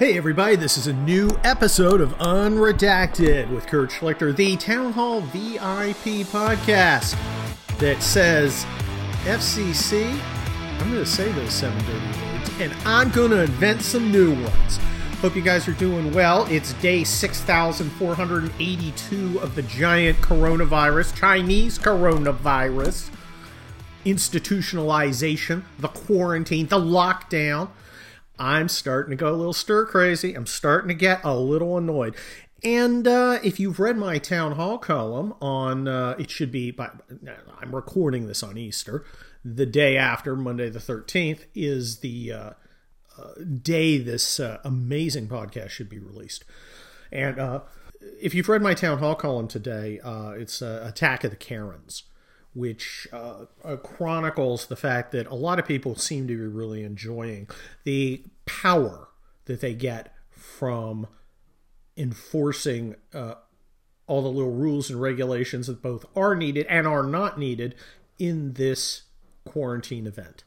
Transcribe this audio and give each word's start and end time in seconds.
Hey, 0.00 0.16
everybody, 0.16 0.56
this 0.56 0.78
is 0.78 0.86
a 0.86 0.94
new 0.94 1.28
episode 1.44 2.00
of 2.00 2.16
Unredacted 2.16 3.50
with 3.50 3.66
Kurt 3.66 3.90
Schlichter, 3.90 4.34
the 4.34 4.56
Town 4.56 4.94
Hall 4.94 5.20
VIP 5.20 6.24
podcast 6.26 7.18
that 7.80 8.02
says 8.02 8.64
FCC. 9.24 10.10
I'm 10.80 10.90
going 10.90 11.04
to 11.04 11.06
say 11.06 11.30
those 11.32 11.52
seven 11.52 11.78
dirty 11.84 12.06
words, 12.32 12.50
and 12.60 12.72
I'm 12.86 13.10
going 13.10 13.32
to 13.32 13.42
invent 13.42 13.82
some 13.82 14.10
new 14.10 14.30
ones. 14.42 14.78
Hope 15.20 15.36
you 15.36 15.42
guys 15.42 15.68
are 15.68 15.74
doing 15.74 16.14
well. 16.14 16.46
It's 16.46 16.72
day 16.80 17.04
6,482 17.04 19.40
of 19.40 19.54
the 19.54 19.62
giant 19.64 20.16
coronavirus, 20.22 21.14
Chinese 21.14 21.78
coronavirus, 21.78 23.10
institutionalization, 24.06 25.62
the 25.78 25.88
quarantine, 25.88 26.68
the 26.68 26.80
lockdown. 26.80 27.68
I'm 28.40 28.68
starting 28.68 29.10
to 29.10 29.16
go 29.16 29.28
a 29.28 29.36
little 29.36 29.52
stir 29.52 29.84
crazy. 29.84 30.34
I'm 30.34 30.46
starting 30.46 30.88
to 30.88 30.94
get 30.94 31.20
a 31.22 31.36
little 31.36 31.76
annoyed. 31.76 32.16
And 32.64 33.06
uh, 33.06 33.38
if 33.44 33.60
you've 33.60 33.78
read 33.78 33.98
my 33.98 34.16
town 34.16 34.52
hall 34.52 34.78
column 34.78 35.34
on, 35.42 35.86
uh, 35.86 36.16
it 36.18 36.30
should 36.30 36.50
be, 36.50 36.70
by, 36.70 36.88
I'm 37.60 37.74
recording 37.74 38.26
this 38.26 38.42
on 38.42 38.56
Easter. 38.56 39.04
The 39.44 39.66
day 39.66 39.96
after, 39.98 40.36
Monday 40.36 40.70
the 40.70 40.78
13th, 40.78 41.44
is 41.54 41.98
the 41.98 42.32
uh, 42.32 42.50
uh 43.18 43.30
day 43.62 43.98
this 43.98 44.40
uh, 44.40 44.58
amazing 44.64 45.28
podcast 45.28 45.68
should 45.70 45.88
be 45.90 45.98
released. 45.98 46.44
And 47.12 47.38
uh, 47.38 47.60
if 48.20 48.34
you've 48.34 48.48
read 48.48 48.62
my 48.62 48.72
town 48.72 48.98
hall 48.98 49.14
column 49.14 49.48
today, 49.48 50.00
it's 50.04 50.62
Attack 50.62 51.24
of 51.24 51.30
the 51.30 51.36
Karens 51.36 52.04
which 52.54 53.06
uh, 53.12 53.44
uh, 53.64 53.76
chronicles 53.76 54.66
the 54.66 54.76
fact 54.76 55.12
that 55.12 55.26
a 55.28 55.34
lot 55.34 55.58
of 55.58 55.66
people 55.66 55.94
seem 55.94 56.26
to 56.26 56.36
be 56.36 56.42
really 56.42 56.82
enjoying 56.82 57.48
the 57.84 58.24
power 58.44 59.08
that 59.44 59.60
they 59.60 59.74
get 59.74 60.14
from 60.30 61.06
enforcing 61.96 62.96
uh, 63.14 63.34
all 64.06 64.22
the 64.22 64.28
little 64.28 64.52
rules 64.52 64.90
and 64.90 65.00
regulations 65.00 65.68
that 65.68 65.80
both 65.80 66.04
are 66.16 66.34
needed 66.34 66.66
and 66.66 66.86
are 66.86 67.04
not 67.04 67.38
needed 67.38 67.74
in 68.18 68.54
this 68.54 69.02
quarantine 69.44 70.06
event. 70.06 70.42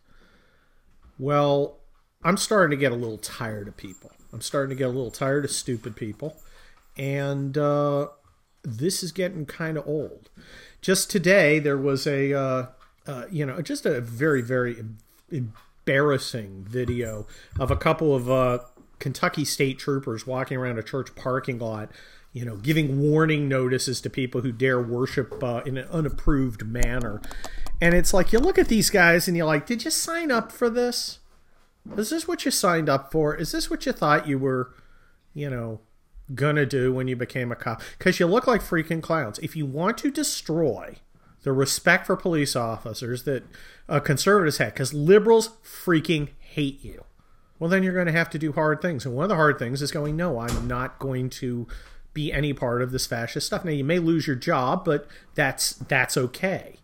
Well, 1.17 1.79
I'm 2.23 2.37
starting 2.37 2.77
to 2.77 2.81
get 2.81 2.91
a 2.91 2.95
little 2.95 3.17
tired 3.17 3.67
of 3.67 3.77
people. 3.77 4.11
I'm 4.33 4.41
starting 4.41 4.69
to 4.69 4.75
get 4.75 4.85
a 4.87 4.91
little 4.91 5.11
tired 5.11 5.45
of 5.45 5.51
stupid 5.51 5.95
people. 5.95 6.35
And 6.97 7.57
uh, 7.57 8.07
this 8.63 9.03
is 9.03 9.11
getting 9.11 9.45
kind 9.45 9.77
of 9.77 9.87
old 9.87 10.29
just 10.83 11.09
today 11.09 11.57
there 11.57 11.77
was 11.77 12.05
a 12.05 12.33
uh, 12.33 12.65
uh, 13.07 13.25
you 13.31 13.43
know 13.43 13.59
just 13.61 13.87
a 13.87 14.01
very 14.01 14.41
very 14.41 14.75
embarrassing 15.31 16.63
video 16.67 17.25
of 17.59 17.71
a 17.71 17.75
couple 17.75 18.13
of 18.15 18.29
uh, 18.29 18.59
Kentucky 18.99 19.45
state 19.45 19.79
troopers 19.79 20.27
walking 20.27 20.57
around 20.57 20.77
a 20.77 20.83
church 20.83 21.15
parking 21.15 21.57
lot 21.57 21.89
you 22.33 22.45
know 22.45 22.57
giving 22.57 23.01
warning 23.01 23.47
notices 23.47 24.01
to 24.01 24.09
people 24.09 24.41
who 24.41 24.51
dare 24.51 24.81
worship 24.81 25.41
uh, 25.41 25.61
in 25.65 25.77
an 25.77 25.87
unapproved 25.89 26.67
manner. 26.67 27.21
And 27.81 27.95
it's 27.95 28.13
like 28.13 28.31
you 28.31 28.39
look 28.39 28.59
at 28.59 28.67
these 28.67 28.89
guys 28.89 29.27
and 29.27 29.35
you're 29.35 29.47
like 29.47 29.65
did 29.65 29.85
you 29.85 29.91
sign 29.91 30.31
up 30.31 30.51
for 30.51 30.69
this? 30.69 31.19
Is 31.97 32.11
this 32.11 32.27
what 32.27 32.45
you 32.45 32.51
signed 32.51 32.89
up 32.89 33.11
for? 33.11 33.35
Is 33.35 33.51
this 33.51 33.69
what 33.69 33.85
you 33.85 33.93
thought 33.93 34.27
you 34.27 34.37
were 34.37 34.73
you 35.33 35.49
know 35.49 35.79
gonna 36.35 36.65
do 36.65 36.93
when 36.93 37.07
you 37.07 37.15
became 37.15 37.51
a 37.51 37.55
cop 37.55 37.81
because 37.97 38.19
you 38.19 38.25
look 38.25 38.47
like 38.47 38.61
freaking 38.61 39.01
clowns. 39.01 39.39
If 39.39 39.55
you 39.55 39.65
want 39.65 39.97
to 39.99 40.11
destroy 40.11 40.97
the 41.43 41.51
respect 41.51 42.05
for 42.07 42.15
police 42.15 42.55
officers 42.55 43.23
that 43.23 43.43
uh, 43.89 43.99
conservatives 43.99 44.57
had, 44.57 44.73
because 44.73 44.93
liberals 44.93 45.49
freaking 45.63 46.29
hate 46.39 46.83
you, 46.83 47.03
well, 47.59 47.69
then 47.69 47.83
you're 47.83 47.93
going 47.93 48.07
to 48.07 48.11
have 48.11 48.29
to 48.31 48.39
do 48.39 48.53
hard 48.53 48.81
things. 48.81 49.05
And 49.05 49.15
one 49.15 49.23
of 49.23 49.29
the 49.29 49.35
hard 49.35 49.59
things 49.59 49.81
is 49.81 49.91
going, 49.91 50.15
no, 50.15 50.39
I'm 50.39 50.67
not 50.67 50.99
going 50.99 51.29
to 51.31 51.67
be 52.13 52.31
any 52.31 52.53
part 52.53 52.81
of 52.81 52.91
this 52.91 53.05
fascist 53.05 53.47
stuff. 53.47 53.65
Now, 53.65 53.71
you 53.71 53.83
may 53.83 53.99
lose 53.99 54.27
your 54.27 54.35
job, 54.35 54.85
but 54.85 55.07
that's 55.35 55.73
that's 55.73 56.17
okay 56.17 56.79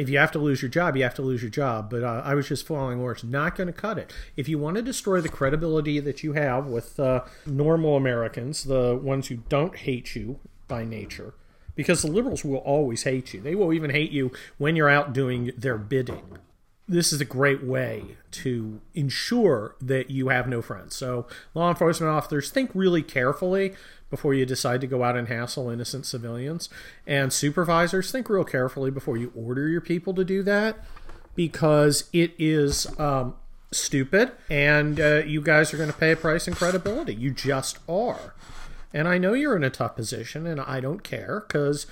if 0.00 0.08
you 0.08 0.16
have 0.16 0.32
to 0.32 0.38
lose 0.38 0.62
your 0.62 0.70
job, 0.70 0.96
you 0.96 1.02
have 1.02 1.14
to 1.14 1.22
lose 1.22 1.42
your 1.42 1.50
job. 1.50 1.90
But 1.90 2.02
uh, 2.02 2.22
I 2.24 2.34
was 2.34 2.48
just 2.48 2.66
following 2.66 3.00
orders. 3.00 3.22
Not 3.22 3.54
going 3.54 3.66
to 3.66 3.72
cut 3.72 3.98
it. 3.98 4.12
If 4.34 4.48
you 4.48 4.58
want 4.58 4.76
to 4.76 4.82
destroy 4.82 5.20
the 5.20 5.28
credibility 5.28 6.00
that 6.00 6.24
you 6.24 6.32
have 6.32 6.66
with 6.66 6.98
uh, 6.98 7.24
normal 7.44 7.96
Americans, 7.96 8.64
the 8.64 8.96
ones 8.96 9.28
who 9.28 9.36
don't 9.50 9.76
hate 9.76 10.16
you 10.16 10.40
by 10.68 10.84
nature, 10.84 11.34
because 11.74 12.00
the 12.00 12.10
liberals 12.10 12.44
will 12.44 12.58
always 12.58 13.02
hate 13.02 13.34
you. 13.34 13.42
They 13.42 13.54
will 13.54 13.74
even 13.74 13.90
hate 13.90 14.10
you 14.10 14.32
when 14.56 14.74
you're 14.74 14.88
out 14.88 15.12
doing 15.12 15.52
their 15.56 15.76
bidding. 15.76 16.38
This 16.90 17.12
is 17.12 17.20
a 17.20 17.24
great 17.24 17.62
way 17.62 18.16
to 18.32 18.80
ensure 18.94 19.76
that 19.80 20.10
you 20.10 20.28
have 20.28 20.48
no 20.48 20.60
friends. 20.60 20.96
So, 20.96 21.24
law 21.54 21.68
enforcement 21.68 22.10
officers, 22.10 22.50
think 22.50 22.72
really 22.74 23.00
carefully 23.00 23.74
before 24.10 24.34
you 24.34 24.44
decide 24.44 24.80
to 24.80 24.88
go 24.88 25.04
out 25.04 25.16
and 25.16 25.28
hassle 25.28 25.70
innocent 25.70 26.04
civilians. 26.04 26.68
And 27.06 27.32
supervisors, 27.32 28.10
think 28.10 28.28
real 28.28 28.42
carefully 28.42 28.90
before 28.90 29.16
you 29.16 29.32
order 29.36 29.68
your 29.68 29.80
people 29.80 30.14
to 30.14 30.24
do 30.24 30.42
that 30.42 30.78
because 31.36 32.10
it 32.12 32.34
is 32.40 32.88
um, 32.98 33.36
stupid 33.70 34.32
and 34.50 34.98
uh, 34.98 35.22
you 35.24 35.40
guys 35.40 35.72
are 35.72 35.76
going 35.76 35.92
to 35.92 35.96
pay 35.96 36.10
a 36.10 36.16
price 36.16 36.48
in 36.48 36.54
credibility. 36.54 37.14
You 37.14 37.30
just 37.30 37.78
are. 37.88 38.34
And 38.92 39.06
I 39.06 39.16
know 39.18 39.32
you're 39.32 39.54
in 39.54 39.62
a 39.62 39.70
tough 39.70 39.94
position 39.94 40.44
and 40.44 40.60
I 40.60 40.80
don't 40.80 41.04
care 41.04 41.44
because 41.46 41.86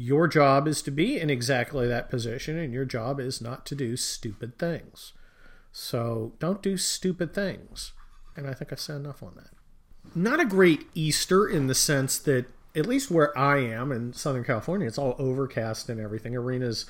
your 0.00 0.26
job 0.26 0.66
is 0.66 0.82
to 0.82 0.90
be 0.90 1.18
in 1.18 1.30
exactly 1.30 1.86
that 1.86 2.10
position 2.10 2.58
and 2.58 2.72
your 2.72 2.84
job 2.84 3.20
is 3.20 3.40
not 3.40 3.66
to 3.66 3.74
do 3.74 3.96
stupid 3.96 4.58
things. 4.58 5.12
So 5.72 6.32
don't 6.38 6.62
do 6.62 6.76
stupid 6.76 7.34
things. 7.34 7.92
And 8.36 8.46
I 8.46 8.54
think 8.54 8.72
I 8.72 8.76
said 8.76 8.96
enough 8.96 9.22
on 9.22 9.34
that 9.36 9.50
not 10.14 10.40
a 10.40 10.44
great 10.44 10.86
Easter 10.94 11.46
in 11.46 11.66
the 11.66 11.74
sense 11.74 12.18
that 12.18 12.46
at 12.74 12.86
least 12.86 13.10
where 13.10 13.36
I 13.36 13.58
am 13.58 13.92
in 13.92 14.12
Southern 14.12 14.44
California, 14.44 14.86
it's 14.86 14.98
all 14.98 15.16
overcast 15.18 15.88
and 15.88 16.00
everything. 16.00 16.36
Arena's 16.36 16.86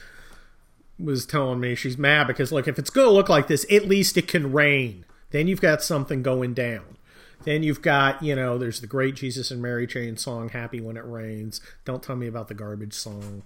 was 0.98 1.24
telling 1.24 1.60
me 1.60 1.74
she's 1.74 1.96
mad 1.96 2.26
because 2.26 2.52
look, 2.52 2.68
if 2.68 2.78
it's 2.78 2.90
going 2.90 3.06
to 3.06 3.12
look 3.12 3.28
like 3.28 3.48
this, 3.48 3.64
at 3.70 3.88
least 3.88 4.16
it 4.16 4.28
can 4.28 4.52
rain. 4.52 5.04
Then 5.30 5.46
you've 5.46 5.60
got 5.60 5.82
something 5.82 6.22
going 6.22 6.54
down. 6.54 6.96
Then 7.44 7.62
you've 7.62 7.82
got, 7.82 8.22
you 8.22 8.36
know, 8.36 8.58
there's 8.58 8.80
the 8.80 8.86
great 8.86 9.14
Jesus 9.14 9.50
and 9.50 9.62
Mary 9.62 9.86
Chain 9.86 10.16
song, 10.16 10.50
Happy 10.50 10.80
When 10.80 10.96
It 10.96 11.04
Rains. 11.04 11.60
Don't 11.84 12.02
tell 12.02 12.16
me 12.16 12.26
about 12.26 12.48
the 12.48 12.54
garbage 12.54 12.94
song. 12.94 13.42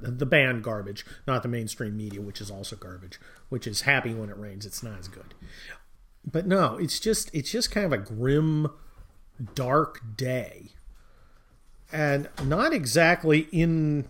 The 0.00 0.26
band 0.26 0.64
garbage, 0.64 1.06
not 1.26 1.42
the 1.42 1.48
mainstream 1.48 1.96
media, 1.96 2.20
which 2.20 2.40
is 2.40 2.50
also 2.50 2.74
garbage, 2.74 3.20
which 3.48 3.66
is 3.66 3.82
Happy 3.82 4.12
When 4.12 4.28
It 4.28 4.36
Rains. 4.36 4.66
It's 4.66 4.82
not 4.82 4.98
as 4.98 5.06
good. 5.06 5.34
But 6.28 6.46
no, 6.46 6.76
it's 6.78 6.98
just 6.98 7.30
it's 7.32 7.50
just 7.50 7.70
kind 7.70 7.86
of 7.86 7.92
a 7.92 7.98
grim 7.98 8.70
dark 9.54 10.00
day 10.16 10.70
and 11.94 12.28
not 12.44 12.72
exactly 12.72 13.46
in 13.52 14.06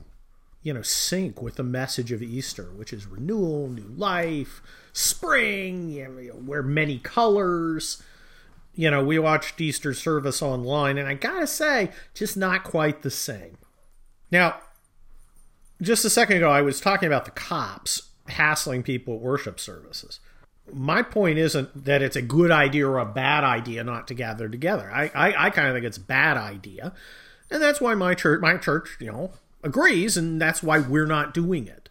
you 0.62 0.72
know 0.72 0.82
sync 0.82 1.42
with 1.42 1.56
the 1.56 1.62
message 1.62 2.10
of 2.12 2.22
Easter, 2.22 2.70
which 2.74 2.92
is 2.92 3.06
renewal, 3.06 3.68
new 3.68 3.92
life, 3.96 4.62
spring, 4.92 5.90
you 5.90 6.08
know, 6.08 6.34
wear 6.36 6.62
many 6.62 6.98
colors. 6.98 8.02
You 8.74 8.90
know, 8.90 9.04
we 9.04 9.18
watched 9.18 9.60
Easter 9.60 9.94
service 9.94 10.42
online, 10.42 10.98
and 10.98 11.08
I 11.08 11.14
gotta 11.14 11.46
say, 11.46 11.90
just 12.12 12.36
not 12.36 12.64
quite 12.64 13.02
the 13.02 13.10
same. 13.10 13.56
Now, 14.30 14.56
just 15.80 16.04
a 16.04 16.10
second 16.10 16.38
ago, 16.38 16.50
I 16.50 16.62
was 16.62 16.80
talking 16.80 17.06
about 17.06 17.24
the 17.24 17.30
cops 17.30 18.10
hassling 18.28 18.82
people 18.82 19.14
at 19.14 19.20
worship 19.20 19.60
services 19.60 20.18
my 20.72 21.02
point 21.02 21.38
isn't 21.38 21.84
that 21.84 22.02
it's 22.02 22.16
a 22.16 22.22
good 22.22 22.50
idea 22.50 22.88
or 22.88 22.98
a 22.98 23.04
bad 23.04 23.44
idea 23.44 23.84
not 23.84 24.08
to 24.08 24.14
gather 24.14 24.48
together. 24.48 24.90
I, 24.92 25.10
I, 25.14 25.46
I 25.46 25.50
kind 25.50 25.68
of 25.68 25.74
think 25.74 25.84
it's 25.84 25.98
a 25.98 26.02
bad 26.02 26.36
idea. 26.36 26.92
And 27.50 27.62
that's 27.62 27.80
why 27.80 27.94
my 27.94 28.14
church, 28.14 28.40
my 28.40 28.56
church, 28.56 28.96
you 28.98 29.08
know, 29.08 29.32
agrees, 29.62 30.16
and 30.16 30.40
that's 30.40 30.62
why 30.62 30.78
we're 30.78 31.06
not 31.06 31.34
doing 31.34 31.68
it. 31.68 31.88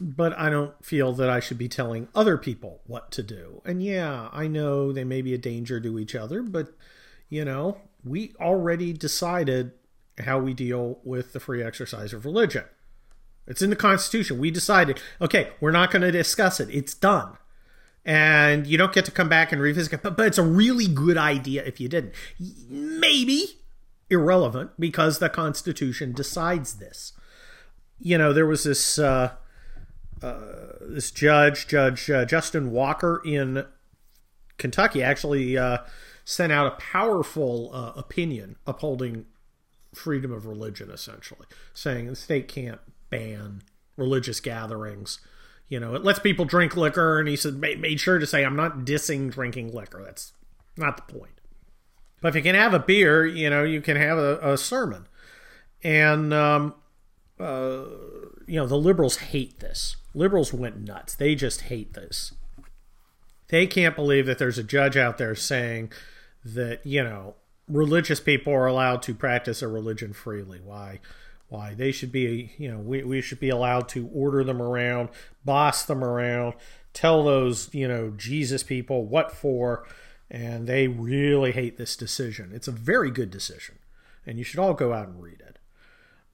But 0.00 0.38
I 0.38 0.50
don't 0.50 0.84
feel 0.84 1.12
that 1.14 1.30
I 1.30 1.40
should 1.40 1.56
be 1.56 1.68
telling 1.68 2.08
other 2.14 2.36
people 2.36 2.82
what 2.86 3.10
to 3.12 3.22
do. 3.22 3.62
And 3.64 3.82
yeah, 3.82 4.28
I 4.32 4.46
know 4.46 4.92
they 4.92 5.04
may 5.04 5.22
be 5.22 5.32
a 5.32 5.38
danger 5.38 5.80
to 5.80 5.98
each 5.98 6.14
other, 6.14 6.42
but, 6.42 6.74
you 7.30 7.44
know, 7.44 7.78
we 8.04 8.34
already 8.38 8.92
decided 8.92 9.72
how 10.18 10.38
we 10.38 10.52
deal 10.52 10.98
with 11.02 11.32
the 11.32 11.40
free 11.40 11.62
exercise 11.62 12.12
of 12.12 12.24
religion. 12.24 12.64
It's 13.46 13.62
in 13.62 13.70
the 13.70 13.76
Constitution. 13.76 14.38
We 14.38 14.50
decided, 14.50 15.00
okay, 15.20 15.52
we're 15.60 15.70
not 15.70 15.90
going 15.90 16.02
to 16.02 16.12
discuss 16.12 16.60
it. 16.60 16.68
It's 16.70 16.94
done. 16.94 17.38
And 18.04 18.66
you 18.66 18.76
don't 18.76 18.92
get 18.92 19.04
to 19.06 19.10
come 19.10 19.28
back 19.28 19.50
and 19.50 19.60
revisit 19.60 19.92
it. 19.94 20.02
But, 20.02 20.16
but 20.16 20.26
it's 20.26 20.38
a 20.38 20.42
really 20.42 20.86
good 20.88 21.16
idea 21.16 21.64
if 21.64 21.80
you 21.80 21.88
didn't. 21.88 22.12
Maybe 22.68 23.60
irrelevant 24.10 24.72
because 24.78 25.18
the 25.18 25.28
Constitution 25.28 26.12
decides 26.12 26.74
this. 26.74 27.12
You 27.98 28.18
know, 28.18 28.32
there 28.32 28.46
was 28.46 28.64
this 28.64 28.98
uh, 28.98 29.32
this 30.20 31.10
judge, 31.10 31.66
Judge 31.66 32.10
uh, 32.10 32.24
Justin 32.24 32.70
Walker 32.70 33.20
in 33.24 33.64
Kentucky, 34.58 35.02
actually 35.02 35.58
uh, 35.58 35.78
sent 36.24 36.52
out 36.52 36.66
a 36.66 36.76
powerful 36.76 37.70
uh, 37.72 37.92
opinion 37.96 38.56
upholding 38.66 39.26
freedom 39.94 40.32
of 40.32 40.46
religion, 40.46 40.90
essentially, 40.90 41.46
saying 41.72 42.06
the 42.06 42.16
state 42.16 42.48
can't 42.48 42.80
ban 43.10 43.62
religious 43.96 44.40
gatherings. 44.40 45.20
You 45.68 45.80
know, 45.80 45.94
it 45.94 46.04
lets 46.04 46.18
people 46.18 46.44
drink 46.44 46.76
liquor, 46.76 47.18
and 47.18 47.28
he 47.28 47.36
said 47.36 47.56
made 47.56 48.00
sure 48.00 48.18
to 48.18 48.26
say, 48.26 48.44
"I'm 48.44 48.56
not 48.56 48.80
dissing 48.80 49.30
drinking 49.30 49.72
liquor. 49.72 50.02
That's 50.04 50.32
Not 50.76 50.96
the 50.96 51.12
point. 51.12 51.40
But 52.20 52.28
if 52.28 52.36
you 52.36 52.42
can 52.42 52.54
have 52.54 52.74
a 52.74 52.78
beer, 52.78 53.26
you 53.26 53.50
know, 53.50 53.62
you 53.62 53.80
can 53.80 53.96
have 53.96 54.18
a, 54.18 54.38
a 54.52 54.58
sermon. 54.58 55.06
And, 55.82 56.32
um, 56.32 56.74
uh, 57.38 57.84
you 58.46 58.56
know, 58.56 58.66
the 58.66 58.76
liberals 58.76 59.16
hate 59.16 59.60
this. 59.60 59.96
Liberals 60.16 60.50
went 60.50 60.80
nuts. 60.80 61.14
They 61.14 61.34
just 61.34 61.62
hate 61.62 61.92
this. 61.92 62.32
They 63.48 63.66
can't 63.66 63.94
believe 63.94 64.24
that 64.24 64.38
there's 64.38 64.56
a 64.56 64.64
judge 64.64 64.96
out 64.96 65.18
there 65.18 65.34
saying 65.34 65.92
that, 66.42 66.84
you 66.86 67.04
know, 67.04 67.34
religious 67.68 68.18
people 68.18 68.52
are 68.54 68.66
allowed 68.66 69.02
to 69.02 69.14
practice 69.14 69.60
a 69.60 69.68
religion 69.68 70.14
freely. 70.14 70.58
Why? 70.58 71.00
Why 71.48 71.74
they 71.74 71.92
should 71.92 72.12
be, 72.12 72.52
you 72.56 72.70
know, 72.70 72.78
we, 72.78 73.02
we 73.02 73.20
should 73.20 73.38
be 73.38 73.50
allowed 73.50 73.90
to 73.90 74.08
order 74.08 74.42
them 74.42 74.62
around, 74.62 75.10
boss 75.44 75.84
them 75.84 76.02
around, 76.02 76.54
tell 76.94 77.22
those, 77.22 77.72
you 77.74 77.86
know, 77.86 78.10
Jesus 78.16 78.62
people 78.62 79.04
what 79.04 79.30
for, 79.30 79.86
and 80.30 80.66
they 80.66 80.88
really 80.88 81.52
hate 81.52 81.76
this 81.76 81.94
decision. 81.94 82.52
It's 82.54 82.66
a 82.66 82.72
very 82.72 83.10
good 83.10 83.30
decision, 83.30 83.76
and 84.24 84.38
you 84.38 84.44
should 84.44 84.60
all 84.60 84.74
go 84.74 84.94
out 84.94 85.08
and 85.08 85.22
read 85.22 85.40
it. 85.40 85.58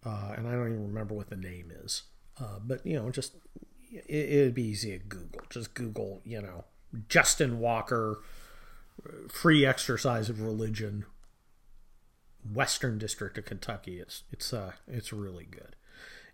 Uh, 0.06 0.34
and 0.36 0.46
I 0.46 0.52
don't 0.52 0.68
even 0.68 0.86
remember 0.86 1.14
what 1.14 1.30
the 1.30 1.36
name 1.36 1.72
is, 1.84 2.04
uh, 2.40 2.60
but 2.64 2.86
you 2.86 2.94
know, 2.94 3.10
just 3.10 3.34
it, 3.92 4.44
would 4.44 4.54
be 4.54 4.64
easy 4.64 4.98
to 4.98 5.04
Google. 5.04 5.42
Just 5.50 5.74
Google, 5.74 6.20
you 6.24 6.40
know, 6.40 6.64
Justin 7.08 7.58
Walker, 7.58 8.20
free 9.28 9.64
exercise 9.64 10.28
of 10.28 10.40
religion, 10.40 11.04
Western 12.52 12.98
District 12.98 13.38
of 13.38 13.44
Kentucky. 13.44 14.00
It's 14.00 14.24
it's 14.32 14.52
uh 14.52 14.72
it's 14.86 15.12
really 15.12 15.46
good. 15.50 15.76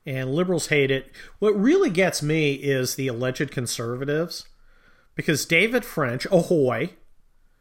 And 0.07 0.35
liberals 0.35 0.69
hate 0.69 0.91
it. 0.91 1.11
What 1.39 1.59
really 1.59 1.91
gets 1.91 2.23
me 2.23 2.55
is 2.55 2.95
the 2.95 3.09
alleged 3.09 3.51
conservatives, 3.51 4.47
because 5.15 5.45
David 5.45 5.85
French, 5.85 6.27
ahoy, 6.27 6.95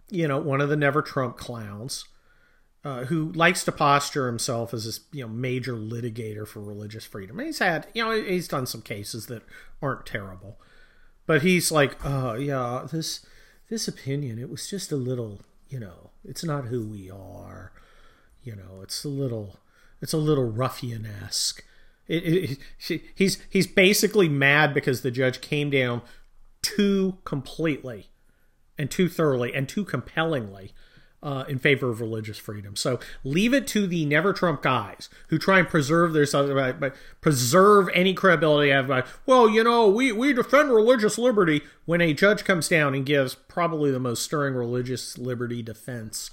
you 0.10 0.28
know, 0.28 0.38
one 0.38 0.62
of 0.62 0.70
the 0.70 0.78
Never 0.78 1.02
Trump 1.02 1.36
clowns, 1.36 2.06
uh, 2.88 3.04
who 3.08 3.34
likes 3.34 3.66
to 3.66 3.72
posture 3.74 4.28
himself 4.28 4.74
as 4.74 4.86
this 4.86 5.02
you 5.12 5.22
know 5.22 5.28
major 5.28 5.74
litigator 5.74 6.48
for 6.48 6.62
religious 6.62 7.04
freedom. 7.04 7.38
And 7.38 7.48
he's 7.48 7.60
had 7.60 7.86
you 7.94 8.06
know 8.06 8.12
he's 8.12 8.48
done 8.48 8.66
some 8.66 8.82
cases 8.82 9.26
that 9.26 9.44
aren't 9.82 10.06
terrible, 10.06 10.58
but 11.26 11.42
he's 11.42 11.70
like, 11.70 11.98
oh 12.06 12.36
yeah, 12.36 12.88
this 12.90 13.26
this 13.70 13.90
opinion 13.90 14.40
it 14.40 14.50
was 14.50 14.70
just 14.70 14.94
a 14.94 14.96
little 14.96 15.42
you 15.68 15.82
know 15.82 16.12
it's 16.24 16.46
not 16.46 16.68
who 16.68 16.88
we 16.88 17.12
are, 17.12 17.74
you 18.42 18.56
know 18.56 18.80
it's 18.82 19.04
a 19.04 19.10
little 19.10 19.60
it's 20.02 20.14
a 20.14 20.18
little 20.18 20.50
ruffian 20.50 21.06
esque. 21.06 21.66
It, 22.08 22.24
it, 22.24 22.60
it, 22.88 23.02
he's 23.14 23.38
he's 23.50 23.68
basically 23.68 24.30
mad 24.30 24.74
because 24.74 25.02
the 25.02 25.12
judge 25.12 25.42
came 25.42 25.70
down 25.70 26.04
too 26.62 27.18
completely 27.26 28.12
and 28.78 28.90
too 28.90 29.10
thoroughly 29.10 29.54
and 29.54 29.68
too 29.68 29.84
compellingly 29.84 30.72
uh, 31.24 31.44
in 31.48 31.58
favor 31.58 31.90
of 31.90 32.00
religious 32.00 32.38
freedom. 32.38 32.76
So 32.76 33.00
leave 33.24 33.54
it 33.54 33.68
to 33.68 33.88
the 33.88 34.06
never 34.06 34.34
Trump 34.34 34.62
guys 34.62 35.10
who 35.30 35.38
try 35.38 35.60
and 35.60 35.68
preserve 35.68 36.14
their 36.14 36.74
but 36.74 36.96
preserve 37.22 37.90
any 37.94 38.14
credibility 38.14 38.72
of 38.72 38.88
by, 38.88 39.04
well, 39.26 39.50
you 39.50 39.64
know, 39.64 39.88
we, 39.88 40.12
we 40.12 40.34
defend 40.34 40.72
religious 40.72 41.18
liberty 41.18 41.62
when 41.86 42.02
a 42.02 42.14
judge 42.14 42.44
comes 42.44 42.68
down 42.68 42.94
and 42.94 43.06
gives 43.06 43.36
probably 43.36 43.92
the 43.92 44.00
most 44.00 44.24
stirring 44.24 44.54
religious 44.54 45.18
liberty 45.18 45.64
defense 45.64 46.30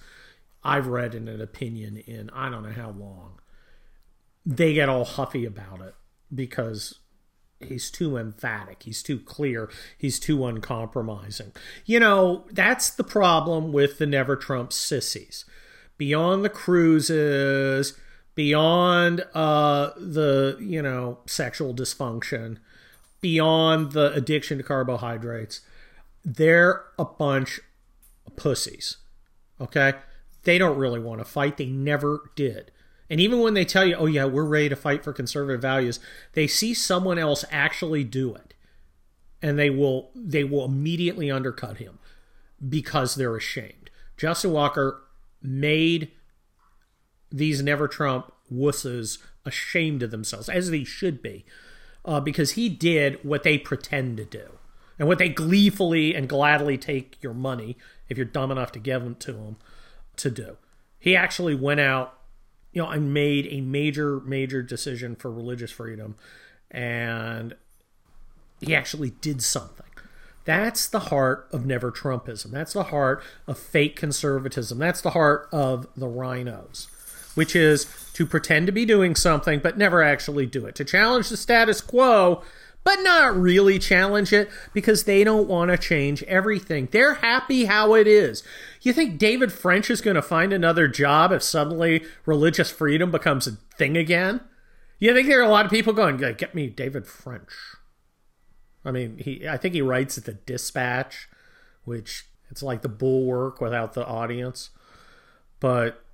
I've 0.63 0.87
read 0.87 1.15
in 1.15 1.29
an 1.29 1.41
opinion 1.41 1.99
in 1.99 2.31
I 2.31 2.49
don't 2.49 2.63
know 2.63 2.73
how 2.73 2.91
long. 2.91 3.41
They 4.47 4.75
get 4.75 4.89
all 4.89 5.05
huffy 5.05 5.45
about 5.45 5.81
it 5.81 5.95
because 6.35 6.99
he's 7.67 7.91
too 7.91 8.17
emphatic. 8.17 8.83
He's 8.85 9.03
too 9.03 9.19
clear. 9.19 9.71
He's 9.97 10.19
too 10.19 10.45
uncompromising. 10.47 11.53
You 11.85 12.01
know 12.01 12.45
that's 12.51 12.91
the 12.91 13.05
problem 13.05 13.73
with 13.73 13.99
the 13.99 14.07
never 14.07 14.37
trump 14.37 14.73
sissies. 14.73 15.45
Beyond 15.99 16.45
the 16.45 16.51
cruises 16.51 17.99
beyond 18.35 19.25
uh 19.33 19.91
the 19.97 20.57
you 20.59 20.83
know 20.83 21.19
sexual 21.25 21.73
dysfunction 21.73 22.59
beyond 23.21 23.93
the 23.93 24.13
addiction 24.13 24.59
to 24.59 24.65
carbohydrates 24.65 25.61
they're 26.25 26.83
a 26.99 27.05
bunch 27.05 27.61
of 28.27 28.35
pussies 28.35 28.97
okay? 29.61 29.95
They 30.45 30.59
don't 30.59 30.79
really 30.79 31.01
want 31.01 31.21
to 31.21 31.25
fight. 31.25 31.57
They 31.57 31.67
never 31.67 32.31
did 32.35 32.71
and 33.11 33.21
even 33.21 33.41
when 33.41 33.55
they 33.55 33.65
tell 33.65 33.85
you, 33.85 33.97
oh, 33.97 34.07
yeah, 34.07 34.25
we're 34.25 34.45
ready 34.45 34.69
to 34.71 34.77
fight 34.77 35.05
for 35.05 35.13
conservative 35.13 35.61
values, 35.61 36.01
they 36.33 36.47
see 36.47 36.73
someone 36.73 37.19
else 37.19 37.45
actually 37.51 38.05
do 38.05 38.35
it. 38.35 38.55
And 39.43 39.59
they 39.59 39.69
will 39.69 40.11
they 40.15 40.43
will 40.43 40.65
immediately 40.65 41.31
undercut 41.31 41.77
him 41.77 41.99
because 42.67 43.15
they're 43.15 43.37
ashamed. 43.37 43.91
Justin 44.17 44.53
Walker 44.53 45.03
made 45.43 46.13
these 47.31 47.63
never 47.63 47.87
Trump 47.87 48.33
wusses 48.51 49.19
ashamed 49.45 50.03
of 50.03 50.11
themselves, 50.11 50.49
as 50.49 50.71
they 50.71 50.85
should 50.85 51.21
be, 51.21 51.45
uh, 52.07 52.21
because 52.21 52.53
he 52.53 52.71
did 52.71 53.23
what 53.23 53.43
they 53.43 53.59
pretend 53.59 54.17
to 54.17 54.25
do 54.25 54.59
and 54.99 55.09
what 55.09 55.19
they 55.19 55.29
gleefully 55.29 56.15
and 56.15 56.29
gladly 56.29 56.79
take 56.79 57.23
your 57.23 57.35
money 57.35 57.77
if 58.09 58.17
you're 58.17 58.25
dumb 58.25 58.51
enough 58.51 58.73
to 58.73 58.79
give 58.79 59.03
them 59.03 59.15
to 59.17 59.33
them 59.33 59.57
to 60.17 60.31
do. 60.31 60.57
He 60.99 61.15
actually 61.15 61.55
went 61.55 61.81
out 61.81 62.19
you 62.75 62.83
know, 62.83 62.89
I 62.89 62.99
made 62.99 63.47
a 63.51 63.61
major, 63.61 64.21
major 64.21 64.63
decision 64.63 65.15
for 65.15 65.31
religious 65.31 65.71
freedom, 65.71 66.17
and 66.71 67.55
he 68.61 68.75
actually 68.75 69.11
did 69.11 69.43
something. 69.43 69.87
That's 70.45 70.89
the 70.89 70.99
heart 70.99 71.49
of 71.53 71.65
never 71.65 71.91
Trumpism. 71.93 72.51
That's 72.51 72.73
the 72.73 72.85
heart 72.85 73.23
of 73.47 73.59
fake 73.59 73.97
conservatism. 73.97 74.79
That's 74.79 75.01
the 75.01 75.11
heart 75.11 75.49
of 75.53 75.87
the 75.97 76.07
RINOs, 76.07 76.89
which 77.37 77.55
is 77.55 77.87
to 78.15 78.27
pretend 78.27 78.67
to 78.67 78.73
be 78.73 78.85
doing 78.85 79.15
something 79.15 79.61
but 79.61 79.79
never 79.79 80.03
actually 80.03 80.47
do 80.47 80.67
it. 80.67 80.75
To 80.75 80.85
challenge 80.85 81.29
the 81.29 81.37
status 81.37 81.81
quo 81.81 82.43
but 82.85 83.01
not 83.01 83.35
really 83.35 83.79
challenge 83.79 84.33
it 84.33 84.51
because 84.75 85.05
they 85.05 85.25
don't 85.25 85.49
want 85.49 85.71
to 85.71 85.79
change 85.79 86.23
everything. 86.25 86.89
They're 86.91 87.15
happy 87.15 87.65
how 87.65 87.95
it 87.95 88.07
is. 88.07 88.43
You 88.83 88.93
think 88.93 89.19
David 89.19 89.53
French 89.53 89.91
is 89.91 90.03
going 90.03 90.17
to 90.17 90.23
find 90.23 90.53
another 90.53 90.87
job 90.87 91.33
if 91.33 91.43
suddenly 91.43 92.05
religious 92.27 92.71
freedom 92.71 93.11
becomes 93.11 93.47
a 93.47 93.53
thing 93.77 93.97
again? 93.97 94.41
You 94.99 95.15
think 95.15 95.27
there 95.27 95.41
are 95.41 95.43
a 95.43 95.49
lot 95.49 95.65
of 95.65 95.71
people 95.71 95.93
going, 95.93 96.19
"Get 96.19 96.55
me 96.55 96.69
David 96.69 97.07
French." 97.07 97.51
I 98.85 98.91
mean, 98.91 99.19
he 99.19 99.49
I 99.49 99.57
think 99.57 99.75
he 99.75 99.83
writes 99.83 100.19
at 100.19 100.25
the 100.25 100.35
Dispatch, 100.35 101.29
which 101.85 102.27
it's 102.51 102.63
like 102.63 102.83
the 102.83 102.89
bulwark 102.89 103.61
without 103.61 103.95
the 103.95 104.07
audience. 104.07 104.71
But 105.59 106.05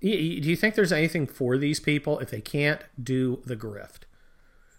do 0.00 0.08
you 0.08 0.56
think 0.56 0.74
there's 0.74 0.92
anything 0.92 1.26
for 1.26 1.56
these 1.56 1.80
people 1.80 2.18
if 2.18 2.30
they 2.30 2.40
can't 2.40 2.80
do 3.02 3.42
the 3.44 3.56
grift? 3.56 4.04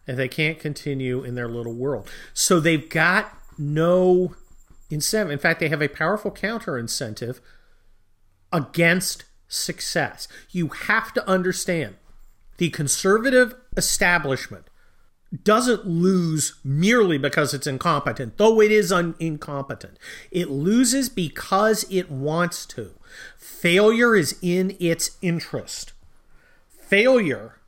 And 0.08 0.18
they 0.18 0.28
can't 0.28 0.60
continue 0.60 1.24
in 1.24 1.36
their 1.36 1.48
little 1.48 1.74
world. 1.74 2.10
So 2.34 2.60
they've 2.60 2.90
got 2.90 3.32
no 3.58 4.36
incentive. 4.90 5.32
In 5.32 5.40
fact, 5.40 5.60
they 5.60 5.70
have 5.70 5.82
a 5.82 5.88
powerful 5.88 6.32
counter 6.32 6.78
incentive 6.78 7.42
against 8.52 9.26
success. 9.48 10.28
You 10.52 10.68
have 10.68 11.14
to 11.14 11.28
understand 11.28 11.96
the 12.58 12.70
conservative 12.70 13.56
establishment 13.76 14.70
doesn't 15.44 15.86
lose 15.86 16.54
merely 16.64 17.18
because 17.18 17.54
it's 17.54 17.68
incompetent, 17.68 18.38
though 18.38 18.62
it 18.62 18.72
is 18.72 18.92
un- 18.92 19.16
incompetent. 19.20 19.98
It 20.32 20.50
loses 20.50 21.10
because 21.10 21.86
it 21.90 22.10
wants 22.10 22.66
to. 22.68 22.92
Failure 23.38 24.16
is 24.16 24.38
in 24.42 24.78
its 24.80 25.18
interest. 25.22 25.94
Failure 26.70 27.60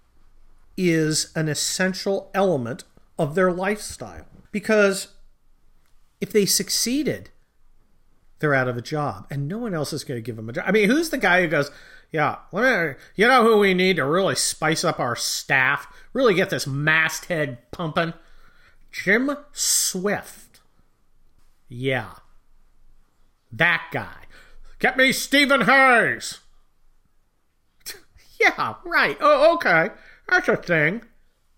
is 0.78 1.32
an 1.36 1.50
essential 1.50 2.30
element 2.34 2.84
of 3.18 3.36
their 3.36 3.52
lifestyle. 3.52 4.26
Because 4.52 5.10
if 6.22 6.32
they 6.32 6.46
succeeded, 6.46 7.32
they're 8.40 8.54
out 8.54 8.68
of 8.68 8.78
a 8.78 8.82
job 8.82 9.26
and 9.30 9.48
no 9.48 9.58
one 9.58 9.74
else 9.74 9.92
is 9.92 10.04
going 10.04 10.18
to 10.18 10.26
give 10.26 10.36
them 10.36 10.50
a 10.50 10.54
job. 10.54 10.66
I 10.68 10.72
mean, 10.72 10.90
who's 10.90 11.10
the 11.10 11.18
guy 11.18 11.42
who 11.42 11.48
goes, 11.48 11.72
yeah, 12.12 12.38
you 13.16 13.28
know 13.28 13.44
who 13.44 13.58
we 13.58 13.74
need 13.74 13.98
to 13.98 14.06
really 14.06 14.36
spice 14.36 14.84
up 14.84 15.00
our 15.00 15.16
staff, 15.16 15.88
really 16.14 16.34
get 16.34 16.50
this 16.50 16.68
masthead 16.68 17.70
pumping? 17.72 18.14
Jim 18.92 19.36
Swift. 19.52 20.62
Yeah. 21.68 22.12
That 23.52 23.88
guy. 23.92 24.24
Get 24.80 24.98
me 24.98 25.12
Stephen 25.12 25.62
Hayes. 25.62 26.40
yeah, 28.40 28.76
right. 28.86 29.18
Oh, 29.20 29.56
okay. 29.56 29.90
That's 30.30 30.48
a 30.48 30.58
thing. 30.58 31.04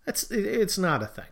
It's 0.05 0.29
it's 0.31 0.77
not 0.77 1.03
a 1.03 1.07
thing. 1.07 1.25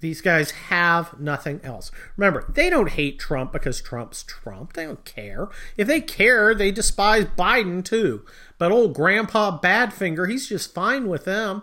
These 0.00 0.20
guys 0.20 0.50
have 0.50 1.18
nothing 1.18 1.60
else. 1.64 1.90
Remember, 2.16 2.44
they 2.48 2.68
don't 2.68 2.90
hate 2.90 3.18
Trump 3.18 3.52
because 3.52 3.80
Trump's 3.80 4.22
Trump. 4.22 4.74
They 4.74 4.84
don't 4.84 5.04
care. 5.04 5.48
If 5.78 5.88
they 5.88 6.02
care, 6.02 6.54
they 6.54 6.70
despise 6.70 7.24
Biden 7.24 7.82
too. 7.82 8.24
But 8.58 8.70
old 8.70 8.94
Grandpa 8.94 9.58
Badfinger, 9.58 10.28
he's 10.28 10.46
just 10.46 10.74
fine 10.74 11.08
with 11.08 11.24
them. 11.24 11.62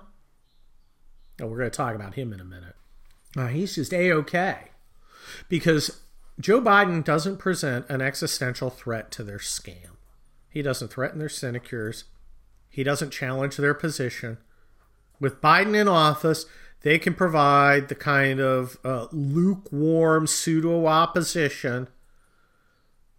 Oh, 1.39 1.45
we're 1.47 1.57
going 1.57 1.69
to 1.69 1.77
talk 1.77 1.93
about 1.93 2.15
him 2.15 2.33
in 2.33 2.39
a 2.39 2.43
minute. 2.43 2.75
Uh, 3.37 3.47
he's 3.47 3.75
just 3.75 3.93
a 3.93 4.11
okay 4.11 4.69
because 5.47 6.01
Joe 6.39 6.61
Biden 6.61 7.03
doesn't 7.03 7.37
present 7.37 7.85
an 7.89 8.01
existential 8.01 8.69
threat 8.69 9.11
to 9.11 9.23
their 9.23 9.37
scam. 9.37 9.97
He 10.49 10.61
doesn't 10.61 10.91
threaten 10.91 11.19
their 11.19 11.29
sinecures. 11.29 12.05
He 12.69 12.83
doesn't 12.83 13.11
challenge 13.11 13.57
their 13.57 13.73
position. 13.73 14.39
With 15.21 15.39
Biden 15.39 15.79
in 15.79 15.87
office, 15.87 16.47
they 16.81 16.97
can 16.97 17.13
provide 17.13 17.87
the 17.87 17.95
kind 17.95 18.39
of 18.39 18.77
uh, 18.83 19.05
lukewarm 19.11 20.25
pseudo 20.25 20.87
opposition 20.87 21.87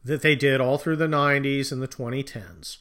that 0.04 0.20
they 0.20 0.34
did 0.34 0.60
all 0.60 0.78
through 0.78 0.96
the 0.96 1.06
90s 1.06 1.70
and 1.70 1.80
the 1.80 1.86
2010s. 1.86 2.78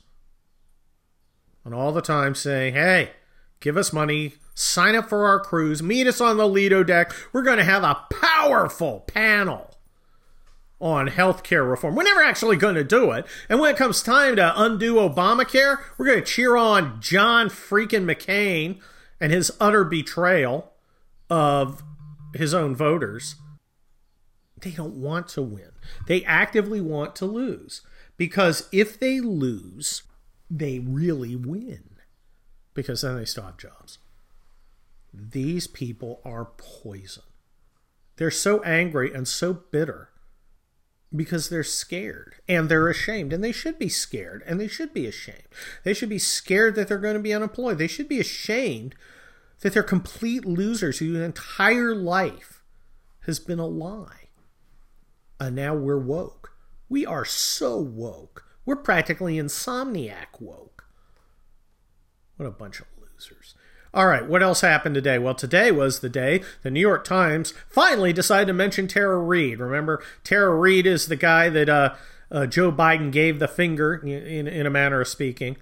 And 1.64 1.76
all 1.76 1.92
the 1.92 2.02
time 2.02 2.34
saying, 2.34 2.74
hey, 2.74 3.12
give 3.60 3.78
us 3.78 3.94
money, 3.94 4.34
sign 4.56 4.96
up 4.96 5.08
for 5.08 5.28
our 5.28 5.40
cruise, 5.40 5.84
meet 5.84 6.08
us 6.08 6.20
on 6.20 6.38
the 6.38 6.48
Lido 6.48 6.84
deck. 6.84 7.14
We're 7.32 7.44
going 7.44 7.60
to 7.60 7.64
have 7.64 7.84
a 7.84 8.04
powerful 8.10 9.02
panel 9.02 9.78
on 10.80 11.10
healthcare 11.10 11.70
reform. 11.70 11.94
We're 11.94 12.02
never 12.02 12.24
actually 12.24 12.56
going 12.56 12.74
to 12.74 12.84
do 12.84 13.12
it. 13.12 13.28
And 13.48 13.60
when 13.60 13.72
it 13.72 13.78
comes 13.78 14.02
time 14.02 14.38
to 14.38 14.60
undo 14.60 14.96
Obamacare, 14.96 15.78
we're 16.00 16.08
going 16.08 16.20
to 16.20 16.26
cheer 16.26 16.58
on 16.58 17.00
John 17.00 17.50
freaking 17.50 18.06
McCain 18.06 18.82
and 19.22 19.32
his 19.32 19.52
utter 19.60 19.86
betrayal 19.86 20.74
of 21.30 21.84
his 22.34 22.54
own 22.54 22.76
voters. 22.76 23.36
They 24.60 24.72
don't 24.72 24.96
want 24.96 25.28
to 25.30 25.42
win. 25.42 25.72
They 26.08 26.24
actively 26.26 26.82
want 26.82 27.16
to 27.18 27.26
lose. 27.26 27.82
Because 28.18 28.68
if 28.72 29.00
they 29.00 29.20
lose, 29.20 30.04
they 30.50 30.80
really 30.80 31.36
win. 31.36 31.84
Because 32.74 33.02
then 33.02 33.16
they 33.16 33.26
still 33.26 33.46
have 33.46 33.58
jobs. 33.58 34.00
These 35.14 35.68
people 35.68 36.22
are 36.26 36.46
poison. 36.58 37.24
They're 38.18 38.32
so 38.32 38.62
angry 38.64 39.14
and 39.14 39.28
so 39.28 39.54
bitter 39.54 40.11
because 41.14 41.50
they're 41.50 41.64
scared 41.64 42.36
and 42.48 42.70
they're 42.70 42.88
ashamed 42.88 43.34
and 43.34 43.44
they 43.44 43.52
should 43.52 43.78
be 43.78 43.90
scared 43.90 44.44
and 44.46 44.60
they 44.60 44.68
should 44.68 44.94
be 44.94 45.06
ashamed. 45.06 45.48
They 45.84 45.94
should 45.94 46.10
be 46.10 46.20
scared 46.20 46.76
that 46.76 46.88
they're 46.88 46.98
going 46.98 47.16
to 47.16 47.20
be 47.20 47.34
unemployed. 47.34 47.78
They 47.78 47.88
should 47.88 48.08
be 48.08 48.20
ashamed 48.20 48.96
that 49.62 49.74
they're 49.74 49.84
complete 49.84 50.46
losers 50.46 51.00
whose 51.00 51.20
entire 51.20 51.94
life 51.94 52.64
has 53.22 53.40
been 53.40 53.60
a 53.60 53.68
lie. 53.68 54.30
And 55.40 55.56
now 55.56 55.76
we're 55.76 55.98
woke. 55.98 56.56
We 56.88 57.06
are 57.06 57.26
so 57.26 57.78
woke. 57.78 58.46
We're 58.66 58.76
practically 58.76 59.38
insomniac 59.38 60.40
woke. 60.40 60.86
What 62.38 62.46
a 62.46 62.52
bunch 62.52 62.80
of 62.80 62.88
losers 63.00 63.56
all 63.94 64.08
right, 64.08 64.26
what 64.26 64.42
else 64.42 64.62
happened 64.62 64.96
today? 64.96 65.20
Well, 65.20 65.36
today 65.36 65.72
was 65.72 66.00
the 66.00 66.10
day 66.10 66.44
the 66.64 66.72
New 66.72 66.80
York 66.80 67.04
Times 67.04 67.54
finally 67.70 68.14
decided 68.14 68.48
to 68.48 68.54
mention 68.54 68.88
Tara 68.88 69.18
Reade. 69.18 69.60
Remember, 69.60 70.02
Tara 70.24 70.56
Reade 70.56 70.88
is 70.88 71.08
the 71.08 71.18
guy 71.18 71.50
that 71.50 71.68
uh, 71.68 71.96
uh, 72.32 72.46
Joe 72.46 72.72
Biden 72.72 73.12
gave 73.12 73.40
the 73.40 73.50
finger, 73.50 73.96
in, 73.96 74.48
in 74.48 74.66
a 74.66 74.70
manner 74.70 75.02
of 75.02 75.10
speaking. 75.10 75.58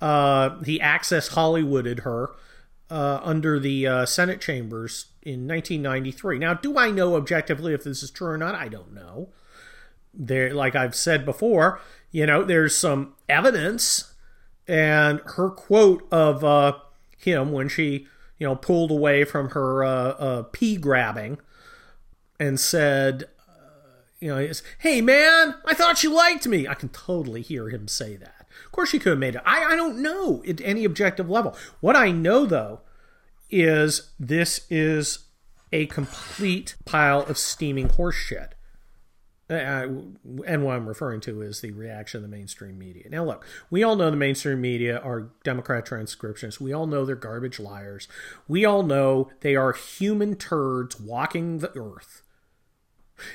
Uh, 0.00 0.62
he 0.64 0.80
access 0.80 1.30
Hollywooded 1.30 2.00
her 2.00 2.30
uh, 2.90 3.20
under 3.22 3.58
the 3.58 3.86
uh, 3.86 4.06
Senate 4.06 4.40
chambers 4.40 5.06
in 5.22 5.46
1993. 5.46 6.38
Now, 6.38 6.54
do 6.54 6.78
I 6.78 6.90
know 6.90 7.16
objectively 7.16 7.74
if 7.74 7.84
this 7.84 8.02
is 8.02 8.10
true 8.10 8.28
or 8.28 8.38
not? 8.38 8.54
I 8.54 8.68
don't 8.68 8.94
know. 8.94 9.28
There, 10.14 10.54
like 10.54 10.74
I've 10.74 10.94
said 10.94 11.24
before, 11.24 11.80
you 12.12 12.24
know, 12.24 12.44
there's 12.44 12.76
some 12.76 13.14
evidence, 13.28 14.14
and 14.68 15.20
her 15.36 15.50
quote 15.50 16.06
of 16.12 16.44
uh, 16.44 16.74
him 17.16 17.52
when 17.52 17.68
she, 17.68 18.06
you 18.38 18.46
know, 18.46 18.56
pulled 18.56 18.90
away 18.90 19.24
from 19.24 19.50
her 19.50 19.84
uh, 19.84 19.88
uh, 19.88 20.42
pee 20.52 20.76
grabbing 20.76 21.38
and 22.38 22.58
said, 22.58 23.24
uh, 23.48 24.00
you 24.20 24.28
know, 24.28 24.50
hey 24.78 25.00
man, 25.00 25.54
I 25.64 25.74
thought 25.74 26.02
you 26.02 26.12
liked 26.12 26.46
me. 26.46 26.66
I 26.66 26.74
can 26.74 26.88
totally 26.88 27.42
hear 27.42 27.68
him 27.68 27.88
say 27.88 28.16
that. 28.16 28.46
Of 28.64 28.72
course, 28.72 28.90
she 28.90 28.98
could 28.98 29.10
have 29.10 29.18
made 29.18 29.34
it. 29.36 29.42
I, 29.44 29.64
I 29.64 29.76
don't 29.76 30.02
know 30.02 30.42
at 30.48 30.60
any 30.60 30.84
objective 30.84 31.30
level. 31.30 31.56
What 31.80 31.96
I 31.96 32.10
know 32.10 32.46
though 32.46 32.80
is 33.50 34.10
this 34.18 34.66
is 34.70 35.26
a 35.72 35.86
complete 35.86 36.76
pile 36.84 37.22
of 37.22 37.38
steaming 37.38 37.88
horseshit. 37.88 38.50
Uh, 39.48 39.86
and 40.46 40.64
what 40.64 40.74
I'm 40.74 40.88
referring 40.88 41.20
to 41.22 41.42
is 41.42 41.60
the 41.60 41.72
reaction 41.72 42.18
of 42.18 42.30
the 42.30 42.34
mainstream 42.34 42.78
media. 42.78 43.08
Now, 43.10 43.24
look, 43.24 43.44
we 43.70 43.82
all 43.82 43.94
know 43.94 44.10
the 44.10 44.16
mainstream 44.16 44.60
media 44.60 44.98
are 44.98 45.32
Democrat 45.42 45.84
transcriptionists. 45.84 46.60
We 46.60 46.72
all 46.72 46.86
know 46.86 47.04
they're 47.04 47.14
garbage 47.14 47.60
liars. 47.60 48.08
We 48.48 48.64
all 48.64 48.82
know 48.82 49.30
they 49.40 49.54
are 49.54 49.72
human 49.72 50.36
turds 50.36 50.98
walking 50.98 51.58
the 51.58 51.76
earth. 51.78 52.22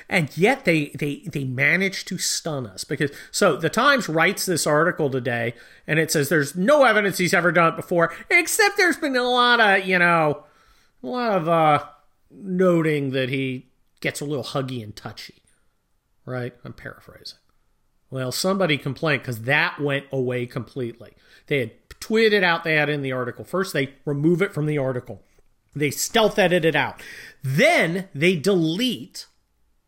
And 0.08 0.36
yet 0.36 0.64
they, 0.64 0.86
they, 0.88 1.22
they 1.32 1.44
manage 1.44 2.04
to 2.06 2.18
stun 2.18 2.66
us 2.66 2.84
because 2.84 3.10
so 3.30 3.56
the 3.56 3.70
Times 3.70 4.08
writes 4.08 4.44
this 4.44 4.66
article 4.66 5.08
today 5.08 5.54
and 5.86 5.98
it 5.98 6.10
says 6.10 6.28
there's 6.28 6.54
no 6.54 6.84
evidence 6.84 7.18
he's 7.18 7.32
ever 7.32 7.50
done 7.50 7.72
it 7.72 7.76
before, 7.76 8.12
except 8.28 8.76
there's 8.76 8.98
been 8.98 9.16
a 9.16 9.22
lot 9.22 9.60
of, 9.60 9.86
you 9.86 9.98
know, 9.98 10.44
a 11.02 11.06
lot 11.06 11.32
of 11.32 11.48
uh, 11.48 11.84
noting 12.30 13.12
that 13.12 13.30
he 13.30 13.68
gets 14.00 14.20
a 14.20 14.24
little 14.24 14.44
huggy 14.44 14.82
and 14.82 14.94
touchy 14.96 15.40
right? 16.30 16.54
I'm 16.64 16.72
paraphrasing. 16.72 17.38
Well, 18.10 18.32
somebody 18.32 18.76
complained 18.76 19.22
because 19.22 19.42
that 19.42 19.80
went 19.80 20.06
away 20.10 20.46
completely. 20.46 21.12
They 21.46 21.60
had 21.60 21.88
tweeted 22.00 22.42
out 22.42 22.66
had 22.66 22.88
in 22.88 23.02
the 23.02 23.12
article. 23.12 23.44
First, 23.44 23.72
they 23.72 23.94
remove 24.04 24.42
it 24.42 24.52
from 24.52 24.66
the 24.66 24.78
article. 24.78 25.22
They 25.74 25.90
stealth 25.90 26.38
edit 26.38 26.64
it 26.64 26.74
out. 26.74 27.00
Then 27.42 28.08
they 28.14 28.36
delete, 28.36 29.26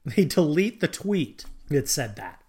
they 0.05 0.25
delete 0.25 0.81
the 0.81 0.89
tweet 0.89 1.45
that 1.69 1.89
said 1.89 2.17
that. 2.17 2.41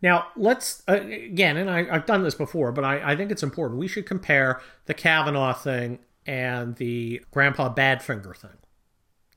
Now, 0.00 0.28
let's, 0.36 0.82
uh, 0.86 1.00
again, 1.00 1.56
and 1.56 1.68
I, 1.68 1.84
have 1.84 2.06
done 2.06 2.22
this 2.22 2.34
before, 2.34 2.70
but 2.70 2.84
I, 2.84 3.12
I 3.12 3.16
think 3.16 3.32
it's 3.32 3.42
important. 3.42 3.80
We 3.80 3.88
should 3.88 4.06
compare 4.06 4.60
the 4.86 4.94
Kavanaugh 4.94 5.54
thing 5.54 5.98
and 6.24 6.76
the 6.76 7.22
Grandpa 7.32 7.74
Badfinger 7.74 8.36
thing. 8.36 8.50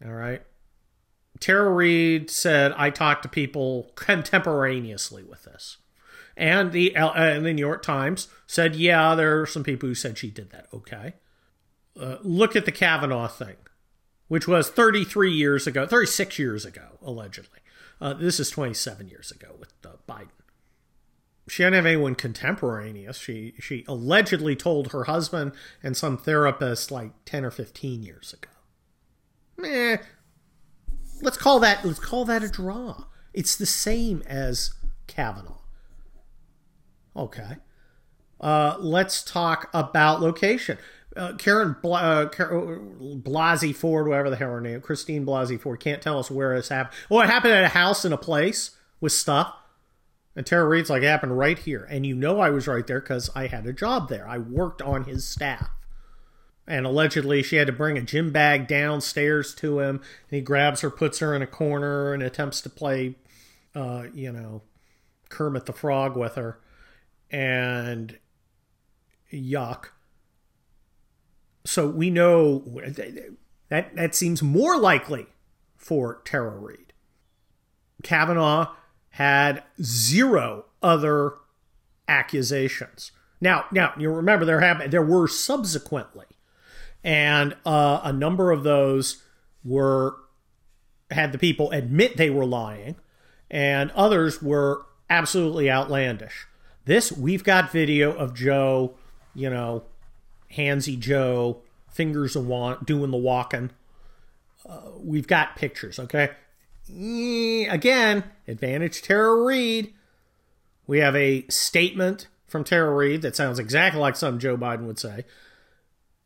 All 0.06 0.12
right? 0.12 0.44
Tara 1.42 1.70
Reade 1.72 2.30
said, 2.30 2.74
I 2.78 2.92
talked 2.92 3.24
to 3.24 3.30
people 3.30 3.92
contemporaneously 3.96 5.24
with 5.24 5.44
this. 5.44 5.78
And 6.38 6.72
the, 6.72 6.96
uh, 6.96 7.12
and 7.12 7.46
the 7.46 7.52
New 7.52 7.60
York 7.60 7.84
Times 7.84 8.30
said, 8.48 8.76
yeah, 8.76 9.16
there 9.16 9.42
are 9.42 9.46
some 9.46 9.64
people 9.64 9.90
who 9.90 9.96
said 9.96 10.18
she 10.18 10.30
did 10.30 10.52
that. 10.52 10.68
Okay. 10.74 11.16
Uh, 12.00 12.18
look 12.22 12.56
at 12.56 12.66
the 12.66 12.72
Kavanaugh 12.72 13.28
thing, 13.28 13.58
which 14.30 14.48
was 14.48 14.70
33 14.70 15.32
years 15.32 15.68
ago, 15.68 15.86
36 15.86 16.40
years 16.40 16.64
ago, 16.64 17.00
allegedly. 17.02 17.60
Uh, 18.00 18.14
this 18.14 18.40
is 18.40 18.50
27 18.50 19.10
years 19.10 19.32
ago 19.32 19.56
with 19.60 19.74
uh, 19.84 19.90
Biden. 20.08 20.30
She 21.50 21.64
didn't 21.64 21.76
have 21.76 21.86
anyone 21.86 22.16
contemporaneous. 22.16 23.18
She 23.18 23.56
she 23.60 23.84
allegedly 23.88 24.56
told 24.56 24.92
her 24.92 25.04
husband 25.06 25.52
and 25.84 25.98
some 25.98 26.18
therapist 26.18 26.92
like 26.92 27.12
10 27.26 27.44
or 27.44 27.52
15 27.52 28.04
years 28.04 28.32
ago. 28.32 28.50
Meh, 29.58 29.98
let's 31.22 31.38
call 31.38 31.60
that 31.60 31.86
let's 31.86 32.00
call 32.00 32.26
that 32.26 32.44
a 32.44 32.50
draw. 32.50 33.06
It's 33.34 33.56
the 33.56 33.66
same 33.66 34.24
as 34.28 34.74
Kavanaugh. 35.08 35.60
Okay. 37.16 37.58
Uh, 38.40 38.76
let's 38.80 39.24
talk 39.24 39.70
about 39.74 40.22
location. 40.22 40.78
Uh, 41.16 41.34
Karen 41.34 41.76
Bla- 41.82 42.00
uh, 42.00 42.30
Blasey 42.30 43.76
Ford, 43.76 44.08
whatever 44.08 44.30
the 44.30 44.38
hell 44.38 44.52
her 44.52 44.62
name, 44.62 44.82
Christine 44.82 45.26
Blasey 45.26 45.60
Ford, 45.60 45.80
can't 45.80 46.02
tell 46.02 46.18
us 46.18 46.32
where 46.32 46.56
this 46.56 46.70
happened. 46.70 46.96
Oh, 47.12 47.20
it 47.20 47.28
happened 47.30 47.54
at 47.54 47.66
a 47.66 47.70
house 47.70 48.06
in 48.06 48.14
a 48.14 48.18
place 48.18 48.72
with 49.02 49.12
stuff. 49.12 49.54
And 50.36 50.46
Tara 50.46 50.68
Reade's 50.68 50.90
like, 50.90 51.04
it 51.04 51.08
happened 51.08 51.38
right 51.38 51.60
here. 51.60 51.86
And 51.90 52.06
you 52.06 52.16
know 52.16 52.40
I 52.40 52.50
was 52.50 52.68
right 52.68 52.88
there 52.88 53.02
because 53.02 53.30
I 53.36 53.48
had 53.48 53.68
a 53.68 53.74
job 53.74 54.08
there. 54.08 54.26
I 54.28 54.38
worked 54.38 54.82
on 54.82 55.04
his 55.04 55.28
staff 55.28 55.70
and 56.68 56.86
allegedly 56.86 57.42
she 57.44 57.58
had 57.58 57.68
to 57.68 57.74
bring 57.74 57.98
a 57.98 58.02
gym 58.02 58.32
bag 58.32 58.68
downstairs 58.68 59.54
to 59.56 59.80
him 59.80 59.98
and 59.98 60.38
he 60.38 60.42
grabs 60.42 60.82
her 60.82 60.90
puts 60.90 61.20
her 61.20 61.36
in 61.36 61.42
a 61.42 61.48
corner 61.48 62.14
and 62.14 62.24
attempts 62.24 62.62
to 62.62 62.70
play 62.70 63.16
uh, 63.76 64.04
you 64.14 64.32
know 64.32 64.62
kermit 65.30 65.66
the 65.66 65.74
frog 65.74 66.16
with 66.16 66.36
her 66.36 66.60
and 67.30 68.18
yuck 69.32 69.88
so 71.66 71.88
we 71.88 72.10
know 72.10 72.64
that 73.70 73.96
that 73.96 74.16
seems 74.16 74.42
more 74.42 74.78
likely 74.78 75.28
for 75.78 76.22
Tara 76.26 76.58
Reade. 76.58 76.94
Kavanaugh 78.04 78.74
had 79.12 79.64
zero 79.82 80.66
other 80.82 81.36
accusations. 82.08 83.12
Now, 83.40 83.66
now 83.72 83.94
you 83.98 84.12
remember 84.12 84.46
there 84.46 84.62
have 84.62 84.92
there 84.92 85.02
were 85.02 85.28
subsequently 85.28 86.26
and 87.04 87.56
uh, 87.66 88.02
a 88.04 88.14
number 88.14 88.52
of 88.52 88.64
those 88.64 89.24
were 89.64 90.16
had 91.10 91.32
the 91.32 91.38
people 91.38 91.72
admit 91.72 92.18
they 92.18 92.30
were 92.30 92.46
lying, 92.46 92.96
and 93.50 93.92
others 93.92 94.42
were 94.42 94.86
absolutely 95.10 95.70
outlandish. 95.70 96.48
This 96.86 97.12
we've 97.12 97.44
got 97.44 97.72
video 97.72 98.12
of 98.12 98.34
Joe, 98.34 98.96
you 99.36 99.50
know, 99.50 99.84
handsy 100.56 100.98
Joe, 100.98 101.62
fingers 101.90 102.36
a 102.36 102.42
want 102.42 102.86
doing 102.86 103.12
the 103.12 103.18
walking. 103.18 103.72
Uh, 104.68 104.92
we've 104.98 105.28
got 105.28 105.56
pictures, 105.56 106.00
okay. 106.00 106.32
again, 106.88 108.24
advantage 108.48 109.02
Tara 109.02 109.44
Reade. 109.44 109.94
We 110.88 111.00
have 111.00 111.16
a 111.16 111.46
statement 111.48 112.28
from 112.48 112.64
Tara 112.64 112.94
Reade 112.94 113.22
that 113.22 113.36
sounds 113.36 113.60
exactly 113.60 114.02
like 114.02 114.16
something 114.16 114.40
Joe 114.40 114.58
Biden 114.58 114.86
would 114.86 115.00
say. 115.00 115.26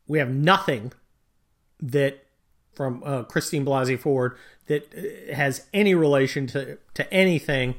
We 0.07 0.19
have 0.19 0.29
nothing 0.29 0.93
that 1.81 2.25
from 2.73 3.01
uh, 3.05 3.23
Christine 3.23 3.65
Blasey 3.65 3.97
Ford 3.97 4.37
that 4.67 4.93
uh, 4.93 5.33
has 5.33 5.67
any 5.73 5.95
relation 5.95 6.47
to, 6.47 6.77
to 6.93 7.13
anything 7.13 7.75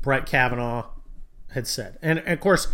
Brett 0.00 0.26
Kavanaugh 0.26 0.86
had 1.50 1.66
said. 1.66 1.98
And, 2.02 2.18
and 2.20 2.28
of 2.28 2.40
course, 2.40 2.68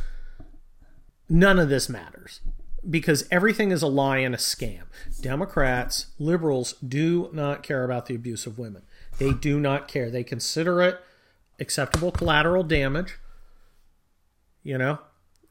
none 1.29 1.59
of 1.59 1.69
this 1.69 1.89
matters 1.89 2.41
because 2.89 3.27
everything 3.31 3.71
is 3.71 3.83
a 3.83 3.87
lie 3.87 4.19
and 4.19 4.35
a 4.35 4.39
scam. 4.39 4.83
Democrats, 5.21 6.07
liberals 6.19 6.75
do 6.75 7.29
not 7.33 7.63
care 7.63 7.85
about 7.85 8.07
the 8.07 8.15
abuse 8.15 8.47
of 8.47 8.59
women. 8.59 8.83
They 9.19 9.33
do 9.33 9.59
not 9.59 9.89
care. 9.89 10.11
They 10.11 10.25
consider 10.25 10.81
it 10.81 11.01
acceptable 11.59 12.13
collateral 12.13 12.63
damage. 12.63 13.19
You 14.63 14.79
know? 14.79 14.99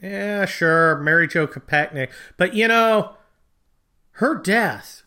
Yeah, 0.02 0.46
sure, 0.46 0.98
Mary 0.98 1.28
Jo 1.28 1.48
Kopechne. 1.48 2.10
But, 2.38 2.54
you 2.54 2.68
know, 2.68 3.17
her 4.18 4.36
death 4.36 5.04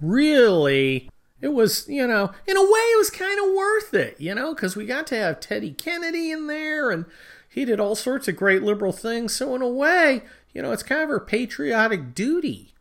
really, 0.00 1.08
it 1.40 1.48
was, 1.48 1.88
you 1.88 2.06
know, 2.06 2.32
in 2.46 2.56
a 2.56 2.62
way, 2.62 2.68
it 2.68 2.98
was 2.98 3.10
kind 3.10 3.38
of 3.38 3.54
worth 3.54 3.94
it, 3.94 4.20
you 4.20 4.34
know, 4.34 4.54
because 4.54 4.76
we 4.76 4.86
got 4.86 5.06
to 5.08 5.16
have 5.16 5.40
Teddy 5.40 5.72
Kennedy 5.72 6.30
in 6.30 6.46
there 6.46 6.90
and 6.90 7.04
he 7.48 7.64
did 7.64 7.80
all 7.80 7.94
sorts 7.94 8.28
of 8.28 8.36
great 8.36 8.62
liberal 8.62 8.92
things. 8.92 9.34
So, 9.34 9.54
in 9.54 9.62
a 9.62 9.68
way, 9.68 10.22
you 10.52 10.62
know, 10.62 10.72
it's 10.72 10.82
kind 10.82 11.02
of 11.02 11.08
her 11.08 11.20
patriotic 11.20 12.14
duty. 12.14 12.74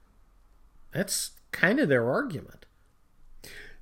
That's 0.91 1.31
kind 1.51 1.79
of 1.79 1.89
their 1.89 2.09
argument. 2.09 2.65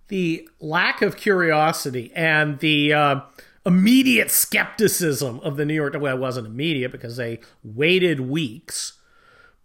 The 0.10 0.48
lack 0.60 1.02
of 1.02 1.18
curiosity 1.18 2.12
and 2.16 2.60
the 2.60 2.94
uh, 2.94 3.22
immediate 3.66 4.32
skepticism 4.32 5.40
of 5.42 5.58
the 5.58 5.66
New 5.66 5.74
York 5.74 5.96
well, 5.98 6.16
it 6.16 6.20
wasn't 6.20 6.48
immediate 6.48 6.92
because 6.92 7.18
they 7.18 7.40
waited 7.64 8.22
weeks, 8.22 8.97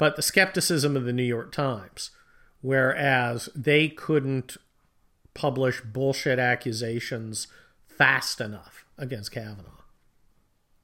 but 0.02 0.16
the 0.16 0.20
skepticism 0.22 0.96
of 0.96 1.04
the 1.04 1.12
New 1.12 1.22
York 1.22 1.52
Times, 1.52 2.10
whereas 2.60 3.48
they 3.54 3.86
couldn't 3.86 4.56
publish 5.32 5.80
bullshit 5.80 6.40
accusations 6.40 7.46
fast 7.86 8.40
enough 8.40 8.84
against 8.98 9.30
Kavanaugh. 9.30 9.84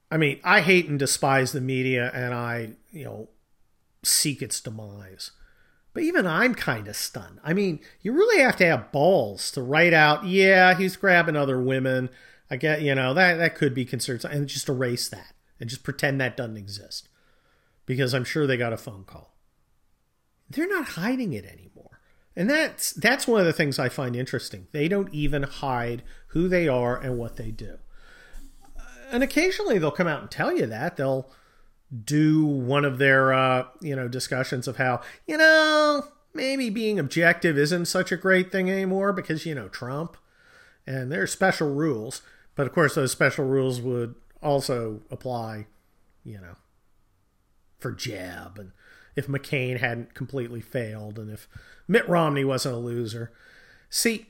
I 0.09 0.15
mean, 0.15 0.39
I 0.41 0.61
hate 0.61 0.87
and 0.87 0.97
despise 0.97 1.51
the 1.51 1.59
media 1.59 2.09
and 2.13 2.33
I, 2.33 2.75
you 2.93 3.03
know, 3.03 3.27
seek 4.03 4.41
its 4.41 4.61
demise. 4.61 5.31
But 5.91 6.03
even 6.03 6.25
I'm 6.25 6.55
kind 6.55 6.87
of 6.87 6.95
stunned. 6.95 7.41
I 7.43 7.51
mean, 7.51 7.81
you 8.01 8.13
really 8.13 8.41
have 8.41 8.55
to 8.55 8.65
have 8.67 8.93
balls 8.93 9.51
to 9.51 9.61
write 9.61 9.91
out, 9.91 10.27
yeah, 10.27 10.75
he's 10.75 10.95
grabbing 10.95 11.35
other 11.35 11.59
women. 11.59 12.09
I 12.49 12.55
get, 12.55 12.83
you 12.83 12.95
know, 12.95 13.13
that 13.15 13.35
that 13.35 13.55
could 13.55 13.73
be 13.73 13.83
considered 13.83 14.23
and 14.23 14.47
just 14.47 14.69
erase 14.69 15.09
that 15.09 15.33
and 15.59 15.69
just 15.69 15.83
pretend 15.83 16.21
that 16.21 16.37
doesn't 16.37 16.55
exist. 16.55 17.08
Because 17.89 18.13
I'm 18.13 18.23
sure 18.23 18.45
they 18.45 18.57
got 18.57 18.71
a 18.71 18.77
phone 18.77 19.03
call. 19.03 19.35
They're 20.49 20.69
not 20.69 20.89
hiding 20.89 21.33
it 21.33 21.45
anymore. 21.45 21.99
And 22.35 22.49
that's 22.49 22.93
that's 22.93 23.27
one 23.27 23.41
of 23.41 23.47
the 23.47 23.53
things 23.53 23.79
I 23.79 23.89
find 23.89 24.15
interesting. 24.15 24.67
They 24.71 24.87
don't 24.87 25.11
even 25.13 25.43
hide 25.43 26.03
who 26.27 26.47
they 26.47 26.67
are 26.67 26.97
and 26.97 27.17
what 27.17 27.35
they 27.35 27.49
do 27.51 27.79
and 29.11 29.23
occasionally 29.23 29.77
they'll 29.77 29.91
come 29.91 30.07
out 30.07 30.21
and 30.21 30.31
tell 30.31 30.55
you 30.55 30.65
that 30.65 30.97
they'll 30.97 31.29
do 32.03 32.45
one 32.45 32.85
of 32.85 32.97
their 32.97 33.33
uh, 33.33 33.65
you 33.81 33.95
know 33.95 34.07
discussions 34.07 34.67
of 34.67 34.77
how 34.77 35.01
you 35.27 35.37
know 35.37 36.05
maybe 36.33 36.69
being 36.69 36.99
objective 36.99 37.57
isn't 37.57 37.85
such 37.85 38.11
a 38.11 38.17
great 38.17 38.51
thing 38.51 38.69
anymore 38.69 39.11
because 39.11 39.45
you 39.45 39.55
know 39.55 39.67
Trump 39.67 40.15
and 40.85 41.11
there 41.11 41.23
are 41.23 41.27
special 41.27 41.73
rules 41.73 42.21
but 42.55 42.67
of 42.67 42.73
course 42.73 42.95
those 42.95 43.11
special 43.11 43.45
rules 43.45 43.81
would 43.81 44.15
also 44.41 45.01
apply 45.09 45.65
you 46.23 46.39
know 46.39 46.55
for 47.79 47.91
Jeb 47.91 48.57
and 48.57 48.71
if 49.15 49.27
McCain 49.27 49.79
hadn't 49.79 50.13
completely 50.13 50.61
failed 50.61 51.17
and 51.17 51.29
if 51.29 51.47
Mitt 51.87 52.07
Romney 52.07 52.45
wasn't 52.45 52.75
a 52.75 52.79
loser 52.79 53.31
see 53.89 54.27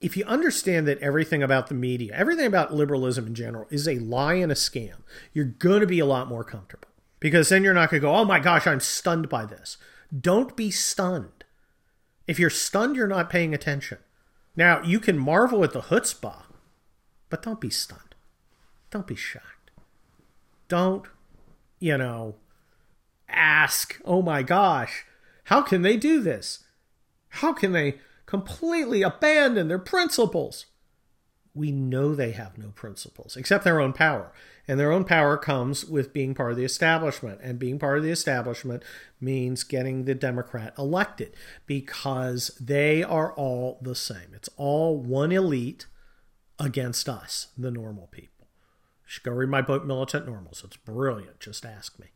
if 0.00 0.16
you 0.16 0.24
understand 0.24 0.86
that 0.86 0.98
everything 0.98 1.42
about 1.42 1.66
the 1.66 1.74
media, 1.74 2.12
everything 2.14 2.46
about 2.46 2.72
liberalism 2.72 3.26
in 3.26 3.34
general 3.34 3.66
is 3.70 3.88
a 3.88 3.98
lie 3.98 4.34
and 4.34 4.52
a 4.52 4.54
scam, 4.54 4.98
you're 5.32 5.44
going 5.44 5.80
to 5.80 5.86
be 5.86 5.98
a 5.98 6.06
lot 6.06 6.28
more 6.28 6.44
comfortable. 6.44 6.88
Because 7.20 7.48
then 7.48 7.64
you're 7.64 7.74
not 7.74 7.90
going 7.90 8.00
to 8.00 8.06
go, 8.06 8.14
oh 8.14 8.24
my 8.24 8.38
gosh, 8.38 8.66
I'm 8.66 8.78
stunned 8.78 9.28
by 9.28 9.44
this. 9.44 9.76
Don't 10.16 10.56
be 10.56 10.70
stunned. 10.70 11.44
If 12.28 12.38
you're 12.38 12.50
stunned, 12.50 12.94
you're 12.94 13.08
not 13.08 13.30
paying 13.30 13.54
attention. 13.54 13.98
Now, 14.54 14.82
you 14.82 15.00
can 15.00 15.18
marvel 15.18 15.64
at 15.64 15.72
the 15.72 15.80
chutzpah, 15.80 16.44
but 17.28 17.42
don't 17.42 17.60
be 17.60 17.70
stunned. 17.70 18.14
Don't 18.90 19.06
be 19.06 19.16
shocked. 19.16 19.72
Don't, 20.68 21.06
you 21.80 21.98
know, 21.98 22.36
ask, 23.28 24.00
oh 24.04 24.22
my 24.22 24.42
gosh, 24.42 25.04
how 25.44 25.62
can 25.62 25.82
they 25.82 25.96
do 25.96 26.20
this? 26.20 26.64
How 27.28 27.52
can 27.52 27.72
they 27.72 27.98
completely 28.28 29.00
abandon 29.00 29.68
their 29.68 29.78
principles. 29.78 30.66
We 31.54 31.72
know 31.72 32.14
they 32.14 32.32
have 32.32 32.58
no 32.58 32.68
principles 32.68 33.38
except 33.38 33.64
their 33.64 33.80
own 33.80 33.94
power. 33.94 34.32
And 34.68 34.78
their 34.78 34.92
own 34.92 35.04
power 35.04 35.38
comes 35.38 35.86
with 35.86 36.12
being 36.12 36.34
part 36.34 36.50
of 36.50 36.58
the 36.58 36.64
establishment. 36.64 37.40
And 37.42 37.58
being 37.58 37.78
part 37.78 37.96
of 37.96 38.04
the 38.04 38.10
establishment 38.10 38.82
means 39.18 39.64
getting 39.64 40.04
the 40.04 40.14
Democrat 40.14 40.74
elected 40.78 41.34
because 41.64 42.48
they 42.60 43.02
are 43.02 43.32
all 43.32 43.78
the 43.80 43.94
same. 43.94 44.34
It's 44.34 44.50
all 44.58 44.98
one 44.98 45.32
elite 45.32 45.86
against 46.58 47.08
us, 47.08 47.48
the 47.56 47.70
normal 47.70 48.08
people. 48.08 48.46
You 49.04 49.06
should 49.06 49.22
go 49.22 49.32
read 49.32 49.48
my 49.48 49.62
book, 49.62 49.86
Militant 49.86 50.26
Normals. 50.26 50.62
It's 50.62 50.76
brilliant. 50.76 51.40
Just 51.40 51.64
ask 51.64 51.98
me. 51.98 52.08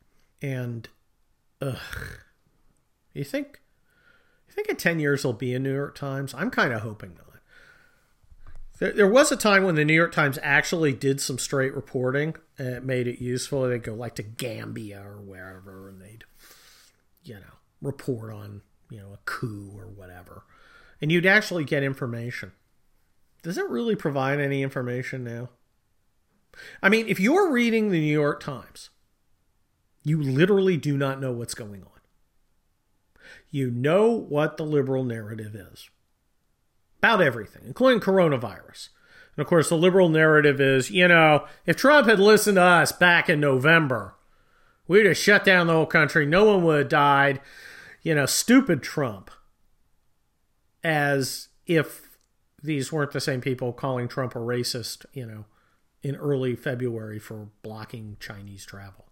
And, 0.43 0.91
ugh. 1.63 1.79
You 3.15 3.25
think 3.25 3.61
You 4.49 4.55
think 4.55 4.69
in 4.69 4.77
10 4.77 5.01
years 5.01 5.21
it'll 5.21 5.33
be 5.33 5.55
a 5.55 5.59
New 5.59 5.75
York 5.75 5.95
Times. 5.95 6.35
I'm 6.35 6.51
kind 6.51 6.73
of 6.73 6.83
hoping 6.83 7.15
not. 7.15 7.27
There, 8.79 8.93
there, 8.93 9.09
was 9.09 9.31
a 9.31 9.37
time 9.37 9.63
when 9.63 9.77
the 9.77 9.85
New 9.85 9.95
York 9.95 10.13
Times 10.13 10.41
actually 10.43 10.93
did 10.93 11.21
some 11.21 11.39
straight 11.39 11.73
reporting 11.75 12.35
and 12.59 12.69
it 12.69 12.85
made 12.85 13.07
it 13.07 13.23
useful. 13.23 13.63
They'd 13.63 13.83
go 13.83 13.95
like 13.95 14.17
to 14.17 14.25
Gambia 14.25 15.01
or 15.07 15.21
wherever 15.21 15.89
and 15.89 16.01
they'd, 16.03 16.25
you 17.23 17.35
know, 17.35 17.59
report 17.81 18.33
on, 18.33 18.63
you 18.91 18.99
know, 18.99 19.13
a 19.13 19.19
coup 19.25 19.73
or 19.77 19.87
whatever. 19.87 20.43
And 21.01 21.13
you'd 21.13 21.27
actually 21.27 21.65
get 21.65 21.85
information. 21.85 22.53
Does 23.43 23.57
it 23.57 23.69
really 23.69 23.95
provide 23.95 24.41
any 24.41 24.63
information 24.63 25.23
now? 25.23 25.51
I 26.83 26.89
mean, 26.89 27.07
if 27.09 27.21
you're 27.21 27.53
reading 27.53 27.91
the 27.91 28.01
New 28.01 28.13
York 28.13 28.43
Times, 28.43 28.91
you 30.05 30.21
literally 30.21 30.77
do 30.77 30.97
not 30.97 31.21
know 31.21 31.33
what's 31.33 31.55
going 31.55 31.83
on 31.83 31.93
you 33.51 33.71
know 33.71 34.11
what 34.11 34.57
the 34.57 34.65
liberal 34.65 35.05
narrative 35.05 35.55
is 35.55 35.91
about 37.03 37.21
everything, 37.21 37.63
including 37.67 38.01
coronavirus. 38.01 38.89
And 39.37 39.43
of 39.43 39.47
course, 39.47 39.69
the 39.69 39.77
liberal 39.77 40.09
narrative 40.09 40.61
is 40.61 40.91
you 40.91 41.09
know, 41.09 41.47
if 41.67 41.77
Trump 41.77 42.09
had 42.09 42.21
listened 42.21 42.57
to 42.57 42.63
us 42.63 42.93
back 42.93 43.29
in 43.29 43.41
November, 43.41 44.15
we'd 44.87 45.07
have 45.07 45.17
shut 45.17 45.45
down 45.45 45.67
the 45.67 45.73
whole 45.75 45.87
country. 45.87 46.27
No 46.27 46.45
one 46.45 46.65
would 46.65 46.79
have 46.79 46.89
died. 46.89 47.41
You 48.03 48.15
know, 48.15 48.27
stupid 48.27 48.83
Trump. 48.83 49.31
As 50.85 51.49
if 51.67 52.19
these 52.63 52.91
weren't 52.91 53.13
the 53.13 53.21
same 53.21 53.41
people 53.41 53.73
calling 53.73 54.09
Trump 54.09 54.35
a 54.35 54.41
racist, 54.41 55.07
you 55.13 55.25
know, 55.25 55.45
in 56.03 56.17
early 56.17 56.57
February 56.57 57.21
for 57.21 57.49
blocking 57.63 58.17
Chinese 58.19 58.65
travel. 58.65 59.07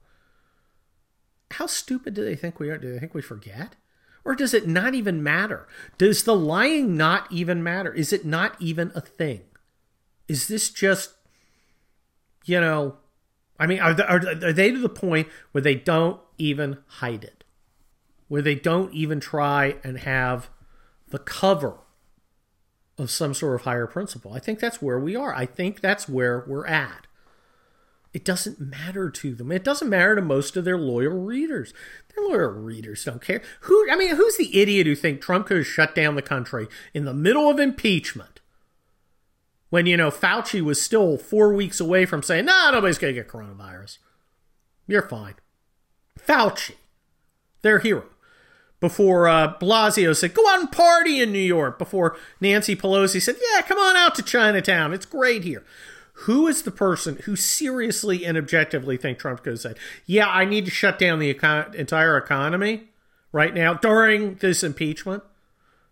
How 1.53 1.67
stupid 1.67 2.15
do 2.15 2.25
they 2.25 2.37
think 2.37 2.61
we 2.61 2.71
are? 2.71 2.79
Do 2.79 2.93
they 2.93 2.99
think 2.99 3.15
we 3.15 3.23
forget? 3.23 3.77
Or 4.25 4.35
does 4.35 4.55
it 4.55 4.69
not 4.69 4.95
even 4.95 5.23
matter? 5.23 5.67
Does 5.99 6.25
the 6.25 6.37
lying 6.37 6.97
not 6.97 7.31
even 7.33 7.63
matter? 7.63 7.93
Is 7.93 8.13
it 8.13 8.25
not 8.25 8.55
even 8.61 8.93
a 8.95 9.01
thing? 9.01 9.43
Is 10.29 10.47
this 10.49 10.71
just, 10.71 11.15
you 12.45 12.61
know, 12.61 12.97
I 13.59 13.67
mean, 13.67 13.81
are, 13.81 14.01
are, 14.03 14.21
are 14.45 14.53
they 14.53 14.71
to 14.71 14.79
the 14.79 14.89
point 14.89 15.29
where 15.53 15.63
they 15.63 15.75
don't 15.75 16.21
even 16.39 16.79
hide 16.87 17.25
it? 17.25 17.45
Where 18.29 18.43
they 18.43 18.55
don't 18.55 18.95
even 18.95 19.21
try 19.21 19.77
and 19.83 19.99
have 19.99 20.51
the 21.09 21.19
cover 21.19 21.79
of 22.97 23.11
some 23.11 23.35
sort 23.35 23.57
of 23.57 23.63
higher 23.63 23.87
principle? 23.87 24.33
I 24.33 24.39
think 24.39 24.61
that's 24.61 24.81
where 24.81 25.01
we 25.01 25.17
are. 25.17 25.35
I 25.35 25.47
think 25.47 25.81
that's 25.81 26.09
where 26.09 26.45
we're 26.47 26.67
at. 26.67 27.07
It 28.13 28.25
doesn't 28.25 28.59
matter 28.59 29.09
to 29.09 29.35
them. 29.35 29.53
It 29.53 29.63
doesn't 29.63 29.89
matter 29.89 30.17
to 30.17 30.23
most 30.23 30.57
of 30.57 30.65
their 30.65 30.77
loyal 30.77 31.13
readers. 31.13 31.73
Their 32.15 32.25
loyal 32.27 32.51
readers 32.51 33.05
don't 33.05 33.23
care. 33.23 33.41
Who 33.61 33.87
I 33.91 33.97
mean, 33.97 34.17
who's 34.17 34.37
the 34.37 34.61
idiot 34.61 34.89
who 34.89 34.97
think 34.97 35.21
Trump 35.21 35.47
could 35.47 35.59
have 35.59 35.67
shut 35.67 35.95
down 35.95 36.17
the 36.17 36.23
country 36.23 36.67
in 36.93 37.05
the 37.05 37.15
middle 37.15 37.49
of 37.49 37.61
impeachment? 37.61 38.41
When, 39.69 39.87
you 39.87 39.97
know, 39.97 40.11
Fauci 40.11 40.61
was 40.61 40.83
still 40.83 41.17
four 41.17 41.55
weeks 41.55 41.79
away 41.79 42.05
from 42.05 42.25
saying, 42.25 42.47
nah, 42.47 42.73
nobody's 42.73 42.99
gonna 42.99 43.13
get 43.13 43.29
coronavirus. 43.29 43.99
You're 44.89 45.09
fine. 45.09 45.35
Fauci, 46.19 46.75
their 47.63 47.79
hero. 47.79 48.07
before 48.81 49.29
uh, 49.29 49.55
Blasio 49.59 50.17
said, 50.17 50.35
go 50.35 50.49
out 50.49 50.61
and 50.61 50.73
party 50.73 51.21
in 51.21 51.33
New 51.33 51.39
York, 51.39 51.79
before 51.79 52.17
Nancy 52.41 52.75
Pelosi 52.75 53.21
said, 53.21 53.37
yeah, 53.53 53.61
come 53.63 53.79
on 53.79 53.97
out 53.97 54.15
to 54.17 54.23
Chinatown. 54.23 54.93
It's 54.93 55.07
great 55.07 55.45
here. 55.45 55.65
Who 56.25 56.47
is 56.47 56.63
the 56.63 56.71
person 56.71 57.17
who 57.25 57.35
seriously 57.35 58.27
and 58.27 58.37
objectively 58.37 58.99
think 58.99 59.23
going 59.23 59.39
to 59.43 59.57
say, 59.57 59.75
yeah, 60.05 60.29
I 60.29 60.45
need 60.45 60.67
to 60.67 60.71
shut 60.71 60.99
down 60.99 61.19
the 61.19 61.33
econ- 61.33 61.75
entire 61.75 62.19
economy 62.19 62.89
right 63.33 63.55
now 63.55 63.75
during 63.75 64.35
this 64.35 64.63
impeachment? 64.63 65.23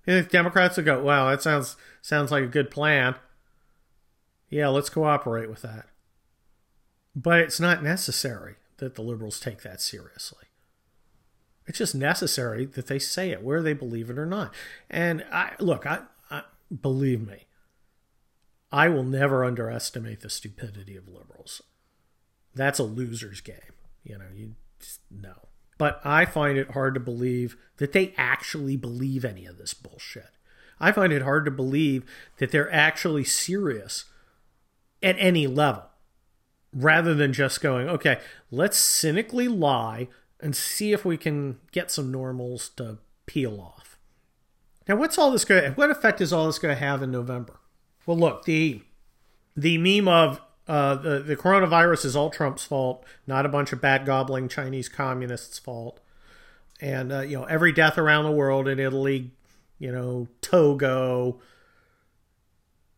And 0.06 0.28
Democrats 0.28 0.76
will 0.76 0.84
go, 0.84 1.02
wow, 1.02 1.30
that 1.30 1.40
sounds 1.42 1.76
sounds 2.02 2.30
like 2.30 2.44
a 2.44 2.48
good 2.48 2.70
plan. 2.70 3.14
Yeah, 4.50 4.68
let's 4.68 4.90
cooperate 4.90 5.48
with 5.48 5.62
that. 5.62 5.86
But 7.16 7.40
it's 7.40 7.58
not 7.58 7.82
necessary 7.82 8.56
that 8.78 8.94
the 8.96 9.02
liberals 9.02 9.40
take 9.40 9.62
that 9.62 9.80
seriously. 9.80 10.46
It's 11.66 11.78
just 11.78 11.94
necessary 11.94 12.64
that 12.64 12.86
they 12.86 12.98
say 12.98 13.30
it, 13.30 13.42
whether 13.42 13.62
they 13.62 13.72
believe 13.74 14.08
it 14.10 14.18
or 14.18 14.26
not. 14.26 14.54
And 14.88 15.24
I 15.32 15.52
look, 15.58 15.86
I, 15.86 16.00
I 16.30 16.42
believe 16.82 17.26
me, 17.26 17.46
I 18.70 18.88
will 18.88 19.04
never 19.04 19.44
underestimate 19.44 20.20
the 20.20 20.30
stupidity 20.30 20.96
of 20.96 21.08
liberals. 21.08 21.62
That's 22.54 22.78
a 22.78 22.84
loser's 22.84 23.40
game. 23.40 23.56
You 24.04 24.18
know, 24.18 24.26
you 24.34 24.54
just 24.80 25.00
know. 25.10 25.48
But 25.78 26.00
I 26.04 26.24
find 26.24 26.58
it 26.58 26.72
hard 26.72 26.94
to 26.94 27.00
believe 27.00 27.56
that 27.76 27.92
they 27.92 28.12
actually 28.16 28.76
believe 28.76 29.24
any 29.24 29.46
of 29.46 29.58
this 29.58 29.74
bullshit. 29.74 30.30
I 30.80 30.92
find 30.92 31.12
it 31.12 31.22
hard 31.22 31.44
to 31.44 31.50
believe 31.50 32.04
that 32.38 32.50
they're 32.50 32.72
actually 32.72 33.24
serious 33.24 34.04
at 35.02 35.16
any 35.18 35.46
level 35.46 35.84
rather 36.72 37.14
than 37.14 37.32
just 37.32 37.60
going, 37.60 37.88
okay, 37.88 38.18
let's 38.50 38.76
cynically 38.76 39.48
lie 39.48 40.08
and 40.40 40.54
see 40.54 40.92
if 40.92 41.04
we 41.04 41.16
can 41.16 41.58
get 41.72 41.90
some 41.90 42.12
normals 42.12 42.68
to 42.70 42.98
peel 43.26 43.60
off. 43.60 43.98
Now, 44.88 44.96
what's 44.96 45.18
all 45.18 45.30
this 45.30 45.44
going 45.44 45.72
what 45.72 45.90
effect 45.90 46.20
is 46.20 46.32
all 46.32 46.46
this 46.46 46.58
going 46.58 46.74
to 46.74 46.80
have 46.80 47.02
in 47.02 47.10
November? 47.10 47.60
Well, 48.08 48.16
look, 48.16 48.46
the 48.46 48.80
the 49.54 49.76
meme 49.76 50.08
of 50.08 50.40
uh, 50.66 50.94
the 50.94 51.18
the 51.18 51.36
coronavirus 51.36 52.06
is 52.06 52.16
all 52.16 52.30
Trump's 52.30 52.64
fault, 52.64 53.04
not 53.26 53.44
a 53.44 53.50
bunch 53.50 53.70
of 53.70 53.82
bad 53.82 54.06
gobbling 54.06 54.48
Chinese 54.48 54.88
communists' 54.88 55.58
fault, 55.58 56.00
and 56.80 57.12
uh, 57.12 57.20
you 57.20 57.36
know 57.36 57.44
every 57.44 57.70
death 57.70 57.98
around 57.98 58.24
the 58.24 58.30
world 58.30 58.66
in 58.66 58.80
Italy, 58.80 59.32
you 59.78 59.92
know 59.92 60.26
Togo, 60.40 61.38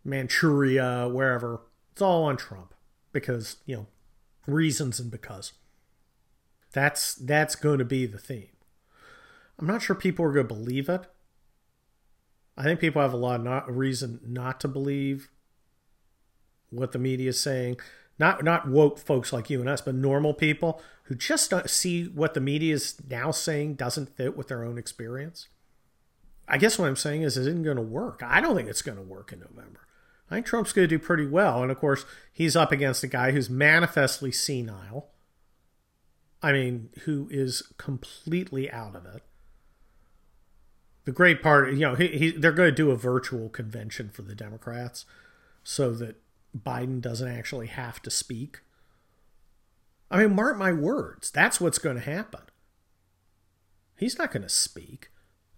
Manchuria, 0.05 1.09
wherever, 1.09 1.63
it's 1.91 2.01
all 2.01 2.23
on 2.23 2.37
Trump 2.37 2.73
because 3.11 3.57
you 3.67 3.75
know 3.75 3.87
reasons 4.47 5.01
and 5.01 5.11
because. 5.11 5.55
That's 6.73 7.17
that's 7.17 7.57
going 7.57 7.81
to 7.81 7.85
be 7.85 8.07
the 8.07 8.17
theme. 8.17 8.55
I'm 9.59 9.67
not 9.67 9.83
sure 9.83 9.97
people 9.97 10.25
are 10.25 10.33
going 10.33 10.47
to 10.47 10.55
believe 10.55 10.89
it. 10.89 11.09
I 12.61 12.63
think 12.63 12.79
people 12.79 13.01
have 13.01 13.15
a 13.15 13.17
lot 13.17 13.41
of 13.41 13.45
not, 13.45 13.75
reason 13.75 14.21
not 14.23 14.61
to 14.61 14.69
believe 14.69 15.31
what 16.69 16.93
the 16.93 16.99
media 16.99 17.31
is 17.31 17.41
saying. 17.41 17.79
Not 18.19 18.45
not 18.45 18.69
woke 18.69 18.99
folks 18.99 19.33
like 19.33 19.49
you 19.49 19.61
and 19.61 19.69
us, 19.69 19.81
but 19.81 19.95
normal 19.95 20.35
people 20.35 20.83
who 21.05 21.15
just 21.15 21.49
don't 21.49 21.71
see 21.71 22.05
what 22.05 22.35
the 22.35 22.41
media 22.41 22.75
is 22.75 23.01
now 23.09 23.31
saying 23.31 23.77
doesn't 23.77 24.15
fit 24.15 24.37
with 24.37 24.49
their 24.49 24.63
own 24.63 24.77
experience. 24.77 25.49
I 26.47 26.59
guess 26.59 26.79
what 26.79 26.87
I'm 26.87 26.97
saying 26.97 27.23
is 27.23 27.39
it 27.39 27.47
isn't 27.47 27.63
going 27.63 27.79
to 27.79 27.83
work. 27.83 28.23
I 28.23 28.43
don't 28.43 28.55
think 28.55 28.69
it's 28.69 28.83
going 28.83 28.99
to 28.99 29.05
work 29.05 29.33
in 29.33 29.41
November. 29.41 29.81
I 30.31 30.35
think 30.35 30.45
Trump's 30.45 30.75
going 30.75 30.87
to 30.87 30.99
do 30.99 31.03
pretty 31.03 31.27
well. 31.27 31.63
And 31.63 31.73
of 31.73 31.79
course, 31.79 32.05
he's 32.31 32.57
up 32.57 32.73
against 32.73 33.03
a 33.03 33.07
guy 33.09 33.31
who's 33.31 33.49
manifestly 33.49 34.33
senile. 34.33 35.13
I 36.43 36.53
mean, 36.53 36.91
who 37.05 37.27
is 37.31 37.63
completely 37.79 38.71
out 38.71 38.95
of 38.95 39.07
it 39.07 39.23
the 41.05 41.13
great 41.13 41.43
part, 41.43 41.73
you 41.73 41.81
know, 41.81 41.95
he, 41.95 42.09
he, 42.09 42.31
they're 42.31 42.53
going 42.53 42.71
to 42.71 42.75
do 42.75 42.91
a 42.91 42.97
virtual 42.97 43.49
convention 43.49 44.11
for 44.11 44.23
the 44.23 44.35
Democrats 44.35 45.07
so 45.63 45.93
that 45.93 46.21
Biden 46.57 47.01
doesn't 47.01 47.29
actually 47.29 47.69
have 47.69 48.01
to 48.03 48.11
speak. 48.11 48.61
I 50.11 50.19
mean, 50.19 50.35
mark 50.35 50.59
my 50.59 50.73
words, 50.73 51.31
that's 51.31 51.61
what's 51.61 51.79
going 51.79 51.97
to 51.97 52.03
happen. 52.03 52.43
He's 53.97 54.19
not 54.19 54.33
going 54.33 54.43
to 54.43 54.49
speak, 54.49 55.11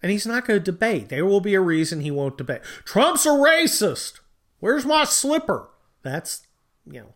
and 0.02 0.10
he's 0.10 0.26
not 0.26 0.44
going 0.46 0.60
to 0.60 0.64
debate. 0.64 1.08
There 1.08 1.24
will 1.24 1.40
be 1.40 1.54
a 1.54 1.60
reason 1.60 2.00
he 2.00 2.10
won't 2.10 2.36
debate. 2.36 2.62
Trump's 2.84 3.24
a 3.24 3.30
racist. 3.30 4.20
Where's 4.58 4.84
my 4.84 5.04
slipper? 5.04 5.70
That's, 6.02 6.46
you 6.84 7.00
know, 7.00 7.14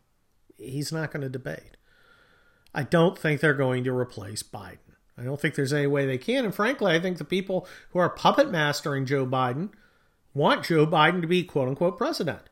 he's 0.56 0.92
not 0.92 1.12
going 1.12 1.22
to 1.22 1.28
debate. 1.28 1.76
I 2.74 2.84
don't 2.84 3.18
think 3.18 3.40
they're 3.40 3.54
going 3.54 3.84
to 3.84 3.96
replace 3.96 4.42
Biden. 4.42 4.78
I 5.18 5.24
don't 5.24 5.40
think 5.40 5.54
there's 5.54 5.72
any 5.72 5.86
way 5.86 6.06
they 6.06 6.18
can. 6.18 6.44
And 6.44 6.54
frankly, 6.54 6.92
I 6.92 7.00
think 7.00 7.18
the 7.18 7.24
people 7.24 7.66
who 7.90 7.98
are 7.98 8.10
puppet 8.10 8.50
mastering 8.50 9.06
Joe 9.06 9.26
Biden 9.26 9.70
want 10.34 10.66
Joe 10.66 10.86
Biden 10.86 11.22
to 11.22 11.26
be 11.26 11.42
quote 11.42 11.68
unquote 11.68 11.96
president. 11.96 12.42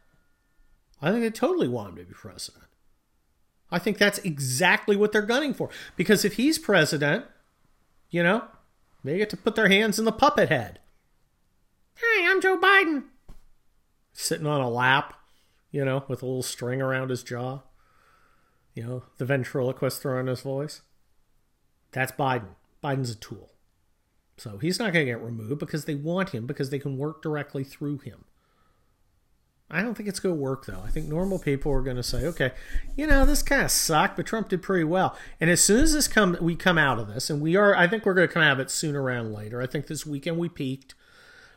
I 1.03 1.11
think 1.11 1.23
they 1.23 1.31
totally 1.31 1.69
want 1.69 1.91
him 1.91 1.97
to 1.97 2.05
be 2.05 2.15
president. 2.15 2.65
I 3.71 3.79
think 3.79 3.99
that's 3.99 4.19
exactly 4.19 4.97
what 4.97 5.13
they're 5.13 5.23
gunning 5.23 5.53
for. 5.53 5.69
Because 5.97 6.25
if 6.25 6.35
he's 6.35 6.59
president, 6.59 7.27
you 8.09 8.23
know, 8.23 8.45
they 9.03 9.19
get 9.19 9.31
to 9.31 9.37
put 9.37 9.57
their 9.57 9.69
hands 9.69 9.99
in 9.99 10.05
the 10.07 10.13
puppet 10.13 10.49
head. 10.49 10.79
Hey, 11.97 12.27
I'm 12.27 12.41
Joe 12.41 12.59
Biden. 12.59 13.05
Sitting 14.13 14.47
on 14.47 14.61
a 14.61 14.71
lap, 14.71 15.15
you 15.71 15.85
know, 15.85 16.05
with 16.09 16.23
a 16.23 16.27
little 16.27 16.43
string 16.43 16.81
around 16.81 17.11
his 17.11 17.23
jaw. 17.23 17.61
You 18.75 18.85
know, 18.85 19.03
the 19.19 19.25
ventriloquist 19.25 20.01
throwing 20.01 20.29
his 20.29 20.41
voice. 20.41 20.83
That's 21.95 22.13
Biden. 22.13 22.57
Biden's 22.83 23.11
a 23.11 23.15
tool. 23.15 23.51
So 24.37 24.59
he's 24.59 24.79
not 24.79 24.93
going 24.93 25.07
to 25.07 25.13
get 25.13 25.23
removed 25.23 25.61
because 25.61 25.85
they 25.85 25.95
want 25.95 26.31
him 26.31 26.47
because 26.47 26.71
they 26.71 26.79
can 26.79 26.99
work 26.99 27.23
directly 27.23 27.65
through 27.65 27.99
him. 27.99 28.25
I 29.71 29.81
don't 29.81 29.95
think 29.95 30.09
it's 30.09 30.21
going 30.21 30.35
to 30.35 30.41
work 30.41 30.67
though. 30.67 30.83
I 30.85 30.91
think 30.91 31.09
normal 31.09 31.39
people 31.39 31.73
are 31.73 31.81
going 31.81 31.97
to 31.97 32.03
say, 32.03 32.27
"Okay, 32.27 32.53
you 32.97 33.07
know, 33.07 33.25
this 33.25 33.43
kind 33.43 33.63
of 33.63 33.71
sucked, 33.71 34.17
but 34.17 34.27
Trump 34.27 34.49
did 34.51 34.63
pretty 34.63 34.85
well." 34.85 35.17
And 35.41 35.49
as 35.49 35.63
soon 35.63 35.83
as 35.83 35.95
this 35.95 36.07
come 36.07 36.37
we 36.41 36.55
come 36.55 36.77
out 36.77 36.99
of 36.99 37.09
this, 37.09 37.31
and 37.31 37.41
we 37.41 37.57
are 37.57 37.75
I 37.75 37.89
think 37.89 38.05
we're 38.05 38.15
going 38.15 38.29
to 38.29 38.35
come 38.35 38.43
out 38.43 38.53
of 38.53 38.61
it 38.61 38.71
sooner 38.71 39.13
than 39.13 39.33
later. 39.33 39.63
I 39.63 39.67
think 39.67 39.87
this 39.87 40.05
weekend 40.05 40.37
we 40.37 40.49
peaked. 40.49 40.95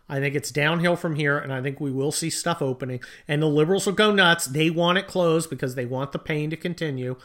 I 0.10 0.19
think 0.19 0.36
it's 0.36 0.52
downhill 0.52 0.95
from 0.95 1.15
here, 1.15 1.38
and 1.38 1.52
I 1.52 1.62
think 1.62 1.82
we 1.82 1.91
will 1.91 2.13
see 2.13 2.30
stuff 2.30 2.62
opening. 2.62 3.02
And 3.28 3.41
the 3.41 3.47
liberals 3.47 3.86
will 3.86 3.93
go 3.93 4.13
nuts. 4.13 4.45
They 4.45 4.69
want 4.69 4.97
it 4.97 5.08
closed 5.08 5.50
because 5.50 5.76
they 5.76 5.86
want 5.86 6.13
the 6.13 6.19
pain 6.19 6.50
to 6.50 6.58
continue. 6.58 7.17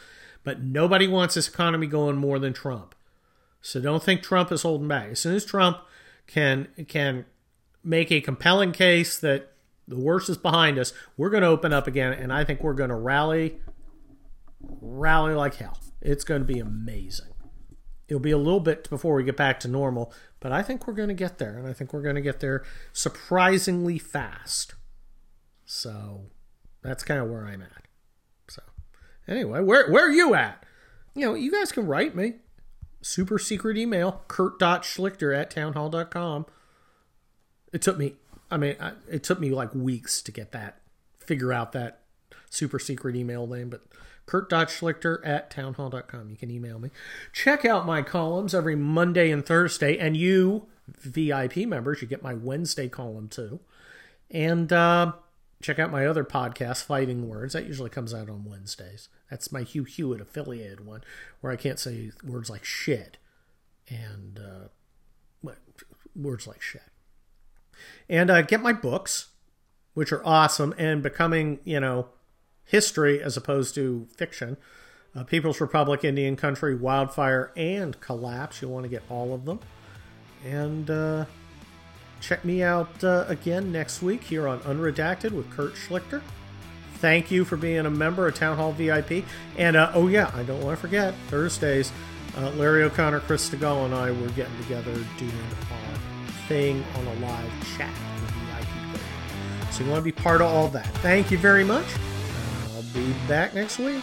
But 0.43 0.61
nobody 0.61 1.07
wants 1.07 1.35
this 1.35 1.47
economy 1.47 1.87
going 1.87 2.17
more 2.17 2.39
than 2.39 2.51
Trump. 2.51 2.93
So 3.63 3.79
don't 3.79 4.03
think 4.03 4.21
Trump 4.21 4.51
is 4.51 4.61
holding 4.61 4.89
back. 4.89 5.09
As 5.11 5.19
soon 5.21 5.35
as 5.35 5.45
Trump 5.45 5.77
can 6.27 6.67
can 6.89 7.25
make 7.81 8.11
a 8.11 8.19
compelling 8.19 8.73
case 8.73 9.17
that 9.19 9.53
the 9.87 9.97
worst 9.97 10.29
is 10.29 10.37
behind 10.37 10.77
us, 10.77 10.93
we're 11.15 11.29
going 11.29 11.43
to 11.43 11.47
open 11.47 11.71
up 11.71 11.87
again, 11.87 12.11
and 12.11 12.31
I 12.31 12.43
think 12.43 12.61
we're 12.61 12.73
going 12.73 12.89
to 12.89 12.95
rally, 12.95 13.59
rally 14.61 15.33
like 15.33 15.55
hell. 15.55 15.79
It's 16.01 16.25
going 16.25 16.41
to 16.41 16.45
be 16.45 16.59
amazing. 16.59 17.29
It'll 18.09 18.19
be 18.19 18.31
a 18.31 18.37
little 18.37 18.59
bit 18.59 18.89
before 18.89 19.15
we 19.15 19.23
get 19.23 19.37
back 19.37 19.61
to 19.61 19.69
normal, 19.69 20.13
but 20.41 20.51
I 20.51 20.61
think 20.61 20.85
we're 20.85 20.93
going 20.93 21.07
to 21.07 21.13
get 21.13 21.37
there, 21.37 21.57
and 21.57 21.65
I 21.65 21.71
think 21.71 21.93
we're 21.93 22.01
going 22.01 22.15
to 22.15 22.21
get 22.21 22.41
there 22.41 22.65
surprisingly 22.91 23.97
fast. 23.97 24.75
So 25.65 26.25
that's 26.81 27.03
kind 27.03 27.21
of 27.21 27.29
where 27.29 27.47
I'm 27.47 27.61
at. 27.61 27.87
So 28.49 28.61
anyway, 29.25 29.61
where 29.61 29.89
where 29.89 30.05
are 30.05 30.11
you 30.11 30.35
at? 30.35 30.65
You 31.15 31.27
know, 31.27 31.33
you 31.33 31.49
guys 31.49 31.71
can 31.71 31.87
write 31.87 32.13
me 32.13 32.33
super 33.03 33.37
secret 33.37 33.77
email, 33.77 34.23
kurt.schlichter 34.27 35.37
at 35.37 35.51
townhall.com. 35.51 36.45
It 37.71 37.81
took 37.81 37.97
me, 37.97 38.15
I 38.49 38.57
mean, 38.57 38.75
it 39.09 39.23
took 39.23 39.39
me 39.39 39.49
like 39.49 39.75
weeks 39.75 40.21
to 40.23 40.31
get 40.31 40.51
that, 40.53 40.79
figure 41.19 41.53
out 41.53 41.73
that 41.73 41.99
super 42.49 42.79
secret 42.79 43.15
email 43.15 43.45
name, 43.45 43.69
but 43.69 43.81
kurt.schlichter 44.25 45.19
at 45.25 45.51
townhall.com. 45.51 46.29
You 46.29 46.37
can 46.37 46.49
email 46.49 46.79
me. 46.79 46.89
Check 47.33 47.65
out 47.65 47.85
my 47.85 48.01
columns 48.01 48.55
every 48.55 48.75
Monday 48.75 49.31
and 49.31 49.45
Thursday, 49.45 49.97
and 49.97 50.15
you, 50.15 50.67
VIP 50.87 51.57
members, 51.67 52.01
you 52.01 52.07
get 52.07 52.23
my 52.23 52.33
Wednesday 52.33 52.87
column 52.87 53.27
too. 53.27 53.59
And 54.31 54.71
uh, 54.71 55.13
check 55.63 55.79
out 55.79 55.91
my 55.91 56.05
other 56.05 56.23
podcast, 56.23 56.83
Fighting 56.83 57.27
Words. 57.27 57.53
That 57.53 57.65
usually 57.65 57.89
comes 57.89 58.13
out 58.13 58.29
on 58.29 58.45
Wednesdays. 58.45 59.09
That's 59.29 59.51
my 59.51 59.63
Hugh 59.63 59.85
Hewitt 59.85 60.21
affiliated 60.21 60.85
one, 60.85 61.03
where 61.41 61.51
I 61.51 61.55
can't 61.55 61.79
say 61.79 62.11
words 62.23 62.49
like 62.49 62.65
shit 62.65 63.17
and 63.89 64.39
uh, 64.39 65.51
words 66.15 66.47
like 66.47 66.61
shit. 66.61 66.81
And 68.07 68.29
uh, 68.29 68.41
get 68.43 68.61
my 68.61 68.73
books, 68.73 69.29
which 69.93 70.11
are 70.11 70.25
awesome 70.25 70.73
and 70.77 71.01
becoming, 71.01 71.59
you 71.63 71.79
know, 71.79 72.09
history 72.65 73.21
as 73.21 73.37
opposed 73.37 73.75
to 73.75 74.07
fiction. 74.15 74.57
Uh, 75.15 75.23
People's 75.23 75.61
Republic, 75.61 76.03
Indian 76.03 76.35
Country, 76.35 76.75
Wildfire, 76.75 77.51
and 77.55 77.99
Collapse. 77.99 78.61
You'll 78.61 78.71
want 78.71 78.83
to 78.83 78.89
get 78.89 79.03
all 79.09 79.33
of 79.33 79.45
them. 79.45 79.59
And 80.43 80.89
uh, 80.89 81.25
check 82.23 82.43
me 82.45 82.63
out 82.63 83.03
uh, 83.03 83.25
again 83.27 83.71
next 83.71 84.01
week 84.01 84.23
here 84.23 84.47
on 84.47 84.59
Unredacted 84.61 85.31
with 85.31 85.49
Kurt 85.51 85.73
Schlichter 85.73 86.21
thank 87.03 87.29
you 87.29 87.43
for 87.43 87.57
being 87.57 87.85
a 87.85 87.89
member 87.89 88.29
of 88.29 88.33
Town 88.33 88.55
Hall 88.55 88.71
VIP. 88.71 89.25
And 89.57 89.75
uh, 89.75 89.91
oh, 89.93 90.07
yeah, 90.07 90.31
I 90.33 90.43
don't 90.43 90.63
want 90.63 90.77
to 90.77 90.81
forget 90.81 91.13
Thursdays, 91.27 91.91
uh, 92.37 92.49
Larry 92.51 92.81
O'Connor, 92.83 93.19
Chris 93.19 93.49
Stigall, 93.49 93.83
and 93.83 93.93
I 93.93 94.11
were 94.11 94.29
getting 94.29 94.57
together 94.61 94.93
doing 95.17 95.33
our 95.69 95.97
thing 96.47 96.81
on 96.95 97.05
a 97.05 97.13
live 97.15 97.77
chat 97.77 97.93
for 97.93 98.55
VIP 98.55 99.73
So 99.73 99.83
you 99.83 99.89
want 99.89 99.99
to 99.99 100.05
be 100.05 100.13
part 100.13 100.39
of 100.39 100.47
all 100.47 100.69
that. 100.69 100.87
Thank 100.99 101.29
you 101.29 101.37
very 101.37 101.65
much. 101.65 101.85
I'll 102.73 102.83
be 102.93 103.11
back 103.27 103.53
next 103.53 103.79
week. 103.79 104.01